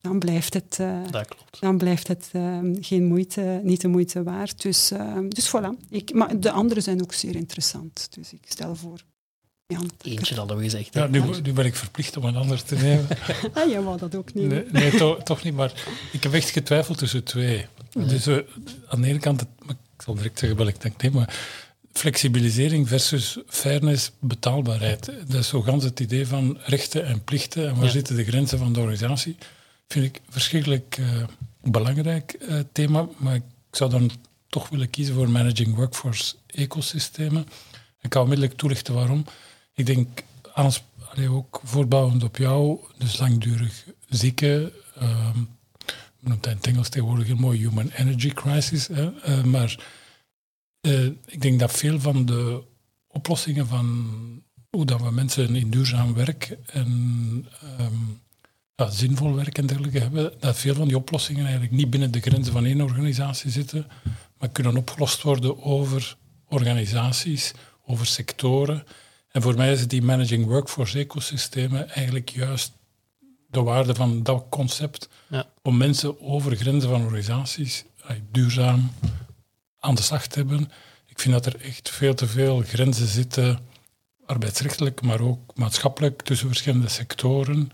dan 0.00 0.18
blijft 0.18 0.54
het, 0.54 0.76
eh, 0.80 1.00
dat 1.10 1.26
klopt. 1.28 1.60
dan 1.60 1.78
blijft 1.78 2.08
het 2.08 2.28
eh, 2.32 2.58
geen 2.80 3.04
moeite, 3.04 3.60
niet 3.62 3.80
de 3.80 3.88
moeite 3.88 4.22
waard. 4.22 4.62
Dus, 4.62 4.90
eh, 4.90 5.18
dus 5.28 5.48
voilà. 5.56 5.88
Ik, 5.90 6.14
maar 6.14 6.40
de 6.40 6.50
anderen 6.50 6.82
zijn 6.82 7.02
ook 7.02 7.12
zeer 7.12 7.36
interessant. 7.36 8.08
Dus 8.14 8.32
ik 8.32 8.44
stel 8.48 8.76
voor 8.76 9.00
Jan. 9.66 9.90
Eentje 10.02 10.34
hadden 10.34 10.56
we 10.56 10.62
gezegd. 10.62 10.94
Ja, 10.94 11.06
nu, 11.06 11.22
nu 11.42 11.52
ben 11.52 11.64
ik 11.66 11.74
verplicht 11.74 12.16
om 12.16 12.24
een 12.24 12.36
ander 12.36 12.62
te 12.64 12.74
nemen. 12.74 13.06
Ah, 13.54 13.70
jij 13.70 13.82
wou 13.82 13.98
dat 13.98 14.14
ook 14.14 14.34
niet. 14.34 14.48
Nee, 14.48 14.64
nee 14.72 14.90
to- 14.96 15.16
toch 15.22 15.42
niet, 15.44 15.54
maar 15.54 15.72
ik 16.12 16.22
heb 16.22 16.32
echt 16.32 16.50
getwijfeld 16.50 16.98
tussen 16.98 17.24
twee. 17.24 17.66
Dus 17.96 18.26
eh, 18.26 18.36
aan 18.88 19.00
de 19.00 19.08
ene 19.08 19.18
kant, 19.18 19.40
het- 19.40 19.48
ik 19.96 20.02
zal 20.02 20.14
direct 20.14 20.38
zeggen 20.38 20.58
wat 20.58 20.68
ik 20.68 20.80
denk, 20.80 21.02
nee, 21.02 21.10
maar 21.10 21.34
flexibilisering 21.92 22.88
versus 22.88 23.38
fairness, 23.48 24.10
betaalbaarheid. 24.20 25.04
Dat 25.26 25.40
is 25.40 25.48
zo 25.48 25.62
gans 25.62 25.84
het 25.84 26.00
idee 26.00 26.26
van 26.26 26.58
rechten 26.64 27.06
en 27.06 27.24
plichten 27.24 27.68
en 27.68 27.74
waar 27.74 27.84
Ja. 27.84 27.90
zitten 27.90 28.16
de 28.16 28.24
grenzen 28.24 28.58
van 28.58 28.72
de 28.72 28.80
organisatie. 28.80 29.36
Vind 29.88 30.04
ik 30.04 30.16
een 30.16 30.32
verschrikkelijk 30.32 30.96
eh, 30.98 31.22
belangrijk 31.62 32.32
eh, 32.32 32.58
thema, 32.72 33.08
maar 33.16 33.34
ik 33.34 33.42
zou 33.70 33.90
dan 33.90 34.10
toch 34.48 34.68
willen 34.68 34.90
kiezen 34.90 35.14
voor 35.14 35.30
managing 35.30 35.74
workforce 35.74 36.34
ecosystemen. 36.46 37.46
Ik 38.00 38.10
kan 38.10 38.22
onmiddellijk 38.22 38.58
toelichten 38.58 38.94
waarom. 38.94 39.24
Ik 39.74 39.86
denk, 39.86 40.22
allee, 40.52 41.28
ook 41.30 41.60
voortbouwend 41.64 42.24
op 42.24 42.36
jou, 42.36 42.78
dus 42.98 43.18
langdurig 43.18 43.84
zieken, 44.08 44.72
ehm 44.94 45.38
noemen 46.26 46.42
dat 46.42 46.52
in 46.52 46.58
het 46.58 46.66
Engels 46.66 46.88
tegenwoordig 46.88 47.26
heel 47.26 47.36
mooi 47.36 47.58
human 47.58 47.90
energy 47.90 48.32
crisis, 48.32 48.88
eh, 48.88 49.44
maar 49.44 49.78
eh, 50.80 51.04
ik 51.06 51.40
denk 51.40 51.60
dat 51.60 51.72
veel 51.72 52.00
van 52.00 52.26
de 52.26 52.62
oplossingen 53.08 53.66
van 53.66 53.86
hoe 54.70 54.84
dat 54.84 55.00
we 55.00 55.10
mensen 55.10 55.56
in 55.56 55.70
duurzaam 55.70 56.14
werk 56.14 56.56
en 56.66 57.46
ehm, 57.62 57.94
ja, 58.76 58.90
zinvol 58.90 59.34
werk 59.34 59.58
en 59.58 59.66
dergelijke 59.66 59.98
hebben, 59.98 60.32
dat 60.40 60.58
veel 60.58 60.74
van 60.74 60.88
die 60.88 60.96
oplossingen 60.96 61.42
eigenlijk 61.42 61.72
niet 61.72 61.90
binnen 61.90 62.10
de 62.10 62.20
grenzen 62.20 62.52
van 62.52 62.64
één 62.64 62.80
organisatie 62.80 63.50
zitten, 63.50 63.86
maar 64.38 64.48
kunnen 64.48 64.76
opgelost 64.76 65.22
worden 65.22 65.62
over 65.62 66.16
organisaties, 66.48 67.52
over 67.86 68.06
sectoren. 68.06 68.84
En 69.28 69.42
voor 69.42 69.56
mij 69.56 69.72
is 69.72 69.80
het 69.80 69.90
die 69.90 70.02
managing 70.02 70.46
workforce 70.46 70.98
ecosystemen 70.98 71.88
eigenlijk 71.88 72.28
juist 72.28 72.72
de 73.46 73.60
waarde 73.62 73.94
van 73.94 74.22
dat 74.22 74.44
concept 74.50 75.08
Ja. 75.28 75.46
om 75.62 75.76
mensen 75.76 76.20
over 76.20 76.56
grenzen 76.56 76.90
van 76.90 77.02
organisaties 77.04 77.84
duurzaam 78.30 78.90
aan 79.78 79.94
de 79.94 80.02
slag 80.02 80.26
te 80.26 80.38
hebben. 80.38 80.70
Ik 81.06 81.20
vind 81.20 81.34
dat 81.34 81.46
er 81.46 81.60
echt 81.60 81.90
veel 81.90 82.14
te 82.14 82.26
veel 82.26 82.62
grenzen 82.62 83.06
zitten, 83.06 83.58
arbeidsrechtelijk, 84.26 85.02
maar 85.02 85.20
ook 85.20 85.52
maatschappelijk, 85.54 86.22
tussen 86.22 86.46
verschillende 86.48 86.88
sectoren. 86.88 87.70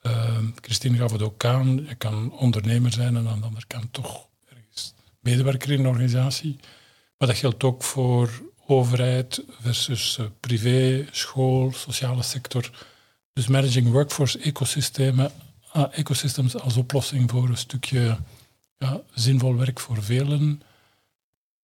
Eh, 0.00 0.38
Christine 0.60 0.96
gaf 0.96 1.12
het 1.12 1.22
ook 1.22 1.44
aan, 1.44 1.84
je 1.88 1.94
kan 1.94 2.32
ondernemer 2.32 2.92
zijn 2.92 3.16
en 3.16 3.28
aan 3.28 3.38
de 3.40 3.46
andere 3.46 3.66
kant 3.66 3.92
toch 3.92 4.28
ergens 4.48 4.94
medewerker 5.20 5.70
in 5.72 5.80
een 5.80 5.86
organisatie. 5.86 6.56
Maar 7.18 7.28
dat 7.28 7.36
geldt 7.36 7.64
ook 7.64 7.82
voor 7.82 8.30
overheid 8.66 9.44
versus 9.60 10.18
eh, 10.18 10.24
privé, 10.40 11.06
school, 11.10 11.72
sociale 11.72 12.22
sector. 12.22 12.70
Dus 13.34 13.46
managing 13.46 13.90
workforce 13.90 14.38
ecosystemen, 14.38 15.30
ah, 15.72 15.98
ecosystems 15.98 16.56
als 16.60 16.76
oplossing 16.76 17.30
voor 17.30 17.48
een 17.48 17.56
stukje 17.56 18.18
ja, 18.78 19.00
zinvol 19.14 19.56
werk 19.56 19.80
voor 19.80 20.02
velen 20.02 20.62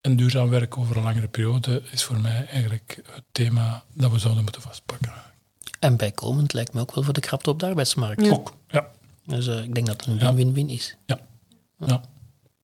en 0.01 0.17
duurzaam 0.17 0.49
werk 0.49 0.77
over 0.79 0.97
een 0.97 1.03
langere 1.03 1.29
periode 1.29 1.83
is 1.91 2.05
voor 2.05 2.21
mij 2.21 2.47
eigenlijk 2.47 3.01
het 3.11 3.25
thema 3.33 3.85
dat 3.93 4.11
we 4.11 4.19
zouden 4.19 4.43
moeten 4.43 4.63
vastpakken. 4.63 5.13
En 5.79 5.97
bijkomend 5.97 6.53
lijkt 6.53 6.73
me 6.73 6.81
ook 6.81 6.95
wel 6.95 7.05
voor 7.05 7.13
de 7.13 7.21
krapte 7.21 7.51
op 7.51 7.59
de 7.59 7.67
arbeidsmarkt. 7.67 8.25
Ja. 8.25 8.31
Ook, 8.33 8.55
ja. 8.69 8.91
Dus 9.25 9.47
eh, 9.47 9.63
ik 9.63 9.75
denk 9.75 9.87
dat 9.87 9.97
het 10.01 10.07
een 10.07 10.19
Ja. 10.19 10.35
win-win-win 10.35 10.69
is. 10.69 10.97
ja. 11.07 12.01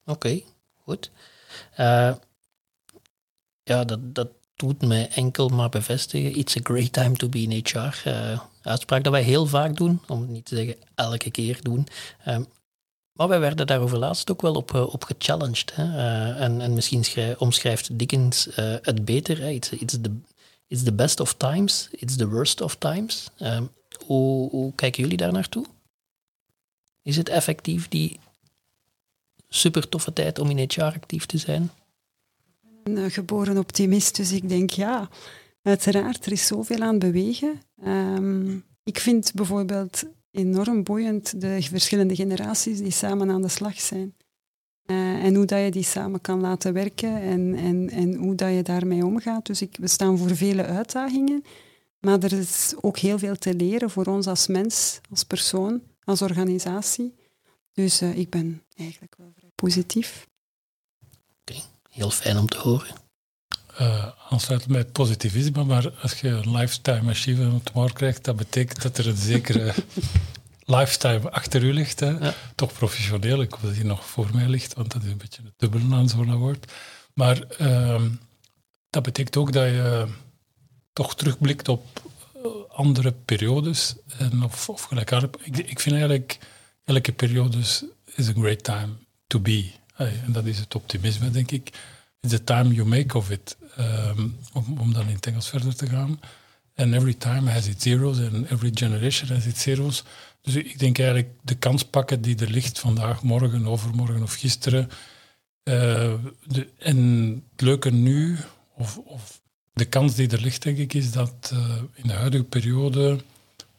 Oké, 0.05 0.41
goed. 0.83 1.11
Eh, 1.75 2.15
ja, 3.63 3.85
dat, 3.85 4.15
dat 4.15 4.29
doet 4.57 4.83
mij 4.83 5.09
enkel 5.09 5.49
maar 5.49 5.69
bevestigen. 5.69 6.37
It's 6.37 6.57
a 6.57 6.61
great 6.63 6.93
time 6.93 7.17
to 7.17 7.29
be 7.29 7.39
in 7.39 7.63
HR. 7.65 8.09
Eh, 8.09 8.41
uitspraak 8.63 9.05
dat 9.05 9.13
wij 9.13 9.23
heel 9.23 9.47
vaak 9.47 9.77
doen, 9.77 10.01
om 10.07 10.33
niet 10.33 10.45
te 10.45 10.57
zeggen 10.57 10.77
elke 10.95 11.31
keer 11.31 11.59
doen. 11.63 11.87
Ehm, 12.25 12.43
maar 13.13 13.29
wij 13.29 13.41
werden 13.41 13.67
daarover 13.67 13.99
laatst 13.99 14.31
ook 14.31 14.43
wel 14.43 14.55
op, 14.55 14.75
eh, 14.75 14.95
op 14.95 15.05
gechallenged. 15.05 15.75
Hè? 15.75 15.83
Eh, 15.97 16.41
en, 16.43 16.61
en 16.61 16.73
misschien 16.73 17.05
schrij- 17.05 17.39
omschrijft 17.39 17.99
Dickens 17.99 18.49
het 18.83 19.05
beter. 19.05 19.39
Hè? 19.41 19.49
It's, 19.49 19.69
the, 19.69 20.11
it's 20.67 20.83
the 20.83 20.93
best 20.93 21.21
of 21.21 21.35
times, 21.35 21.89
it's 21.91 22.17
the 22.17 22.29
worst 22.29 22.61
of 22.61 22.77
times. 22.77 23.29
Ehm, 23.39 23.65
hoe, 24.07 24.51
hoe 24.51 24.73
kijken 24.75 25.03
jullie 25.03 25.17
daar 25.19 25.33
naartoe? 25.33 25.67
Is 27.03 27.17
het 27.17 27.29
effectief 27.29 27.89
die 27.89 28.21
super 29.49 29.89
toffe 29.89 30.13
tijd 30.13 30.39
om 30.39 30.51
in 30.51 30.69
HR 30.71 30.83
actief 30.83 31.27
te 31.27 31.39
zijn? 31.39 31.71
Een 32.87 32.97
eh, 32.97 33.11
geboren 33.11 33.59
optimist, 33.59 34.17
dus 34.17 34.33
ik 34.33 34.49
denk 34.49 34.71
ja, 34.71 35.09
uiteraard, 35.63 36.27
er 36.27 36.33
is 36.33 36.47
zoveel 36.47 36.81
aan 36.81 36.99
bewegen. 36.99 37.61
Ehm, 37.83 38.57
ik 38.83 38.99
vind 38.99 39.33
bijvoorbeeld 39.35 40.05
enorm 40.31 40.83
boeiend 40.83 41.41
de 41.41 41.63
verschillende 41.63 42.15
generaties 42.15 42.79
die 42.79 42.91
samen 42.91 43.31
aan 43.31 43.43
de 43.43 43.49
slag 43.49 43.81
zijn. 43.81 44.15
Eh, 44.85 45.25
en 45.25 45.35
hoe 45.35 45.45
dat 45.45 45.65
je 45.65 45.71
die 45.71 45.83
samen 45.83 46.21
kan 46.21 46.41
laten 46.41 46.73
werken 46.73 47.21
en, 47.21 47.55
en, 47.55 47.91
en 47.91 48.15
hoe 48.15 48.35
dat 48.35 48.55
je 48.55 48.63
daarmee 48.63 49.05
omgaat. 49.05 49.47
Dus 49.47 49.63
ik, 49.63 49.77
we 49.81 49.89
staan 49.89 50.19
voor 50.19 50.37
vele 50.37 50.65
uitdagingen, 50.65 51.45
maar 52.01 52.23
er 52.23 52.33
is 52.33 52.75
ook 52.81 52.99
heel 52.99 53.19
veel 53.19 53.37
te 53.37 53.55
leren 53.55 53.91
voor 53.91 54.07
ons 54.07 54.27
als 54.27 54.47
mens, 54.47 55.01
als 55.11 55.25
persoon, 55.25 55.83
als 56.05 56.23
organisatie. 56.23 57.15
Dus 57.73 58.01
eh, 58.01 58.19
ik 58.19 58.31
ben 58.31 58.63
eigenlijk 58.77 59.15
wel 59.17 59.33
vrij 59.37 59.51
positief. 59.55 60.27
Heel 61.97 62.11
fijn 62.11 62.39
om 62.39 62.49
te 62.49 62.59
horen. 62.59 62.95
eh 63.77 64.09
aansluiten 64.31 64.73
bij 64.73 64.85
positivisme, 64.85 65.65
maar 65.65 65.93
als 66.03 66.21
je 66.21 66.29
een 66.29 66.57
lifetime 66.57 67.11
achievement 67.11 67.71
award 67.71 67.93
krijgt, 67.93 68.25
dat 68.25 68.37
betekent 68.37 68.83
dat 68.83 68.99
er 68.99 69.07
een 69.09 69.17
zekere 69.17 69.75
lifetime 70.77 71.31
achter 71.31 71.63
u 71.63 71.73
ligt. 71.73 72.01
Hè. 72.01 72.09
Ja. 72.09 72.35
Toch 72.55 72.73
professioneel, 72.73 73.43
ik 73.43 73.51
hoop 73.53 73.63
dat 73.63 73.75
hij 73.75 73.85
nog 73.85 74.07
voor 74.07 74.29
mij 74.35 74.49
ligt, 74.49 74.75
want 74.75 74.93
dat 74.93 75.03
is 75.03 75.11
een 75.11 75.19
beetje 75.19 75.43
het 75.43 75.53
dubbele 75.57 75.95
aan 75.95 76.09
zo'n 76.09 76.31
award. 76.31 76.73
Maar 77.15 77.41
ehm, 77.43 78.09
dat 78.91 79.03
betekent 79.03 79.37
ook 79.37 79.53
dat 79.53 79.65
je 79.65 80.07
toch 80.93 81.15
terugblikt 81.17 81.69
op 81.69 81.85
eh, 82.35 82.51
andere 82.69 83.13
periodes 83.25 83.95
en 84.19 84.43
of, 84.43 84.69
of 84.69 84.83
gelijkaardig. 84.83 85.31
Ik, 85.43 85.57
ik 85.57 85.81
vind 85.81 85.95
eigenlijk 85.95 86.39
elke 86.85 87.13
periode 87.13 87.59
is 88.15 88.29
a 88.29 88.33
great 88.33 88.65
time 88.65 88.89
to 89.27 89.41
be. 89.41 89.71
En 89.97 90.33
dat 90.33 90.45
is 90.45 90.59
het 90.59 90.75
optimisme, 90.75 91.31
denk 91.31 91.51
ik. 91.51 91.73
it's 92.27 92.33
the 92.33 92.45
time 92.45 92.75
you 92.75 92.85
make 92.85 93.17
of 93.17 93.31
it. 93.31 93.57
Ehm, 93.77 94.29
om, 94.53 94.79
om 94.79 94.93
dan 94.93 95.09
in 95.09 95.15
het 95.15 95.27
Engels 95.27 95.49
verder 95.49 95.77
te 95.77 95.87
gaan. 95.87 96.21
And 96.75 96.95
every 96.95 97.15
time 97.15 97.51
has 97.51 97.67
its 97.67 97.83
zeros 97.83 98.19
and 98.19 98.51
every 98.51 98.71
generation 98.75 99.29
has 99.29 99.47
its 99.47 99.63
zeros. 99.63 100.05
Dus 100.43 100.55
ik 100.55 100.79
denk 100.79 100.99
eigenlijk 100.99 101.31
de 101.43 101.55
kans 101.55 101.85
pakken 101.85 102.21
die 102.21 102.39
er 102.39 102.51
ligt 102.51 102.79
vandaag, 102.79 103.23
morgen, 103.23 103.67
overmorgen 103.67 104.23
of 104.23 104.35
gisteren. 104.35 104.91
Uh, 105.65 106.15
de, 106.45 106.69
en 106.79 107.43
het 107.51 107.61
leuke 107.61 107.91
nu, 107.91 108.37
of, 108.75 108.99
of, 108.99 109.41
de 109.73 109.85
kans 109.85 110.15
die 110.15 110.29
er 110.29 110.41
ligt, 110.41 110.63
denk 110.63 110.79
ik, 110.79 110.95
is 110.95 111.13
dat 111.13 111.51
uh, 111.53 111.77
in 111.95 112.07
de 112.07 112.13
huidige 112.13 112.45
periode 112.45 113.21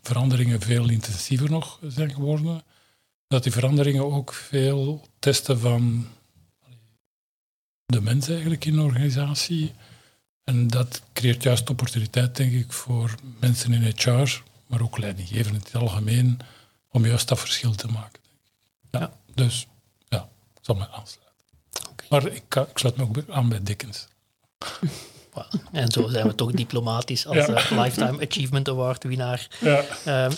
veranderingen 0.02 0.62
veel 0.62 0.90
intensiever 0.90 1.50
nog 1.50 1.80
zijn 1.88 2.14
geworden. 2.14 2.62
Dat 3.28 3.44
die 3.44 3.52
veranderingen 3.52 4.12
ook 4.12 4.34
veel 4.34 5.08
testen 5.20 5.60
van 5.60 6.08
de 7.86 8.02
mens 8.02 8.28
eigenlijk 8.30 8.66
in 8.66 8.76
de 8.76 8.82
organisatie. 8.82 9.74
En 10.44 10.68
dat 10.68 11.02
creëert 11.14 11.44
juist 11.44 11.70
opportuniteit, 11.70 12.36
denk 12.36 12.54
ik, 12.54 12.72
voor 12.72 13.16
mensen 13.40 13.74
in 13.74 13.94
HR, 13.96 14.42
maar 14.68 14.82
ook 14.82 14.98
leidinggevenden 14.98 15.62
in 15.62 15.68
het 15.72 15.76
algemeen, 15.76 16.40
om 16.92 17.06
juist 17.06 17.28
dat 17.28 17.40
verschil 17.40 17.76
te 17.76 17.88
maken. 17.88 18.22
Ja, 18.92 19.00
ja. 19.00 19.12
Dus 19.34 19.68
ja, 20.08 20.30
ik 20.54 20.62
zal 20.62 20.76
me 20.76 20.90
aansluiten. 20.90 21.46
Okay. 21.90 22.08
Maar 22.10 22.26
ik, 22.26 22.56
ik, 22.56 22.78
sluit 22.78 22.98
me 22.98 23.04
ook 23.04 23.30
aan 23.30 23.50
bij 23.50 23.64
Dickens. 23.64 24.08
En 25.72 25.92
zo 25.92 26.08
zijn 26.08 26.28
we 26.28 26.36
toch 26.36 26.52
diplomatisch 26.52 27.28
als 27.28 27.46
ja. 27.46 27.84
Lifetime 27.84 28.26
Achievement 28.26 28.70
Award 28.70 29.04
winnaar. 29.04 29.48
Ja. 29.60 29.84
Uh, 30.08 30.32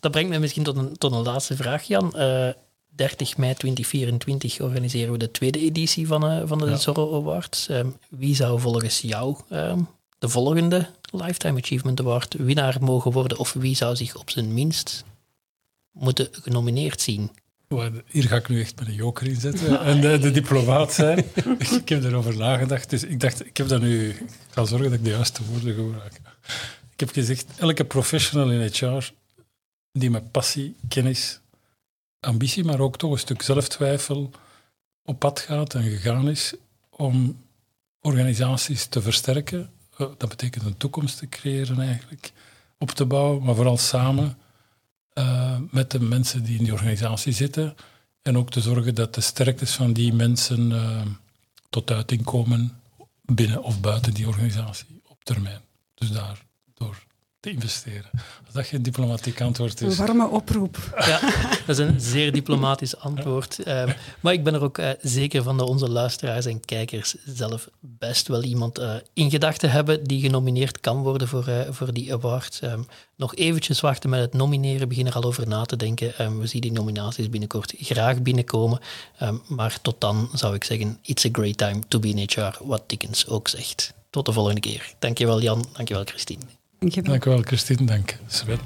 dat 0.00 0.10
brengt 0.10 0.30
me 0.30 0.38
misschien 0.38 0.62
tot 0.62 0.76
een, 0.76 0.98
tot 0.98 1.12
een 1.12 1.22
laatste 1.22 1.56
vraag, 1.56 1.82
Jan. 1.82 2.12
Uh, 2.16 2.48
30 2.94 3.36
mei 3.36 3.54
2024 3.54 4.60
organiseren 4.60 5.12
we 5.12 5.18
de 5.18 5.30
tweede 5.30 5.58
editie 5.58 6.06
van, 6.06 6.32
uh, 6.32 6.42
van 6.44 6.58
de 6.58 6.66
ja. 6.66 6.76
Zorro 6.76 7.16
Awards. 7.16 7.68
Um, 7.68 7.96
wie 8.08 8.34
zou 8.34 8.60
volgens 8.60 9.00
jou 9.00 9.36
um, 9.52 9.88
de 10.18 10.28
volgende 10.28 10.88
Lifetime 11.10 11.60
Achievement 11.60 12.00
Award 12.00 12.34
winnaar 12.34 12.76
mogen 12.80 13.12
worden? 13.12 13.38
Of 13.38 13.52
wie 13.52 13.76
zou 13.76 13.96
zich 13.96 14.16
op 14.16 14.30
zijn 14.30 14.54
minst 14.54 15.04
moeten 15.92 16.28
genomineerd 16.32 17.00
zien? 17.00 17.30
Hier 18.06 18.24
ga 18.24 18.36
ik 18.36 18.48
nu 18.48 18.60
echt 18.60 18.78
met 18.78 18.88
een 18.88 18.94
joker 18.94 19.26
in 19.26 19.40
zetten 19.40 19.80
en 19.90 20.00
de, 20.00 20.18
de 20.18 20.30
diplomaat 20.30 20.92
zijn. 20.92 21.18
ik 21.82 21.88
heb 21.88 22.04
erover 22.04 22.36
nagedacht, 22.36 22.90
dus 22.90 23.04
ik 23.04 23.20
dacht, 23.20 23.46
ik 23.46 23.56
heb 23.56 23.68
dat 23.68 23.80
nu... 23.80 24.08
Ik 24.08 24.22
ga 24.50 24.64
zorgen 24.64 24.90
dat 24.90 24.98
ik 24.98 25.04
de 25.04 25.10
juiste 25.10 25.40
woorden 25.50 25.74
gebruik. 25.74 26.20
Ik 26.92 27.00
heb 27.00 27.10
gezegd, 27.10 27.46
elke 27.56 27.84
professional 27.84 28.50
in 28.50 28.70
HR 28.72 29.12
die 29.92 30.10
met 30.10 30.30
passie, 30.30 30.76
kennis, 30.88 31.40
ambitie, 32.20 32.64
maar 32.64 32.80
ook 32.80 32.96
toch 32.96 33.12
een 33.12 33.18
stuk 33.18 33.42
zelftwijfel 33.42 34.30
op 35.04 35.18
pad 35.18 35.40
gaat 35.40 35.74
en 35.74 35.82
gegaan 35.82 36.28
is 36.28 36.54
om 36.90 37.44
organisaties 38.00 38.86
te 38.86 39.02
versterken. 39.02 39.70
Eh, 39.96 40.06
dat 40.18 40.28
betekent 40.28 40.64
een 40.64 40.76
toekomst 40.76 41.18
te 41.18 41.28
creëren 41.28 41.80
eigenlijk, 41.80 42.32
op 42.78 42.90
te 42.90 43.04
bouwen, 43.04 43.42
maar 43.42 43.54
vooral 43.54 43.78
samen 43.78 44.38
uh, 45.14 45.58
met 45.70 45.90
de 45.90 46.00
mensen 46.00 46.44
die 46.44 46.58
in 46.58 46.64
die 46.64 46.72
organisatie 46.72 47.32
zitten. 47.32 47.76
En 48.22 48.36
ook 48.36 48.50
te 48.50 48.60
zorgen 48.60 48.94
dat 48.94 49.14
de 49.14 49.20
sterktes 49.20 49.74
van 49.74 49.92
die 49.92 50.12
mensen 50.12 50.70
uh, 50.70 51.02
tot 51.70 51.90
uiting 51.90 52.24
komen 52.24 52.80
binnen 53.22 53.62
of 53.62 53.80
buiten 53.80 54.14
die 54.14 54.28
organisatie 54.28 55.02
op 55.06 55.24
termijn. 55.24 55.60
Dus 55.94 56.10
daardoor 56.10 56.49
te 57.40 57.50
investeren. 57.50 58.10
Als 58.44 58.54
dat 58.54 58.66
geen 58.66 58.82
diplomatiek 58.82 59.40
antwoord 59.40 59.80
is. 59.80 59.98
Een 59.98 60.06
warme 60.06 60.28
oproep. 60.28 60.76
Ja, 60.96 61.20
dat 61.66 61.78
is 61.78 61.78
een 61.78 62.00
zeer 62.00 62.32
diplomatisch 62.32 62.96
antwoord. 62.96 63.58
Ja. 63.64 63.86
Uh, 63.86 63.94
maar 64.20 64.32
ik 64.32 64.44
ben 64.44 64.54
er 64.54 64.62
ook 64.62 64.78
uh, 64.78 64.90
zeker 65.00 65.42
van 65.42 65.58
dat 65.58 65.68
onze 65.68 65.90
luisteraars 65.90 66.46
en 66.46 66.64
kijkers 66.64 67.14
zelf 67.24 67.68
best 67.80 68.28
wel 68.28 68.42
iemand 68.42 68.78
uh, 68.78 68.94
in 69.12 69.30
gedachten 69.30 69.70
hebben 69.70 70.04
die 70.04 70.20
genomineerd 70.20 70.80
kan 70.80 71.02
worden 71.02 71.28
voor, 71.28 71.66
voor 71.70 71.92
die 71.92 72.12
award. 72.12 72.60
Um, 72.64 72.86
nog 73.16 73.34
eventjes 73.34 73.80
wachten 73.80 74.10
met 74.10 74.20
het 74.20 74.32
nomineren, 74.32 74.88
begin 74.88 75.06
er 75.06 75.14
al 75.14 75.24
over 75.24 75.48
na 75.48 75.64
te 75.64 75.76
denken. 75.76 76.22
Um, 76.22 76.38
we 76.38 76.46
zien 76.46 76.60
die 76.60 76.72
nominaties 76.72 77.30
binnenkort 77.30 77.74
graag 77.78 78.22
binnenkomen. 78.22 78.80
Um, 79.22 79.42
maar 79.48 79.80
tot 79.82 80.00
dan 80.00 80.28
zou 80.32 80.54
ik 80.54 80.64
zeggen, 80.64 80.98
it's 81.02 81.24
a 81.24 81.28
great 81.32 81.56
time 81.56 81.78
to 81.88 81.98
be 81.98 82.08
in 82.08 82.28
HR, 82.32 82.64
wat 82.64 82.82
Dickens 82.86 83.26
ook 83.26 83.48
zegt. 83.48 83.94
Tot 84.10 84.26
de 84.26 84.32
volgende 84.32 84.60
keer. 84.60 84.94
Dankjewel 84.98 85.40
Jan, 85.40 85.64
dankjewel 85.72 86.04
Christine. 86.04 86.59
Dank 86.80 87.24
je 87.24 87.30
wel, 87.30 87.42
Christine. 87.42 87.84
Dank, 87.84 88.16
Sven. 88.26 88.58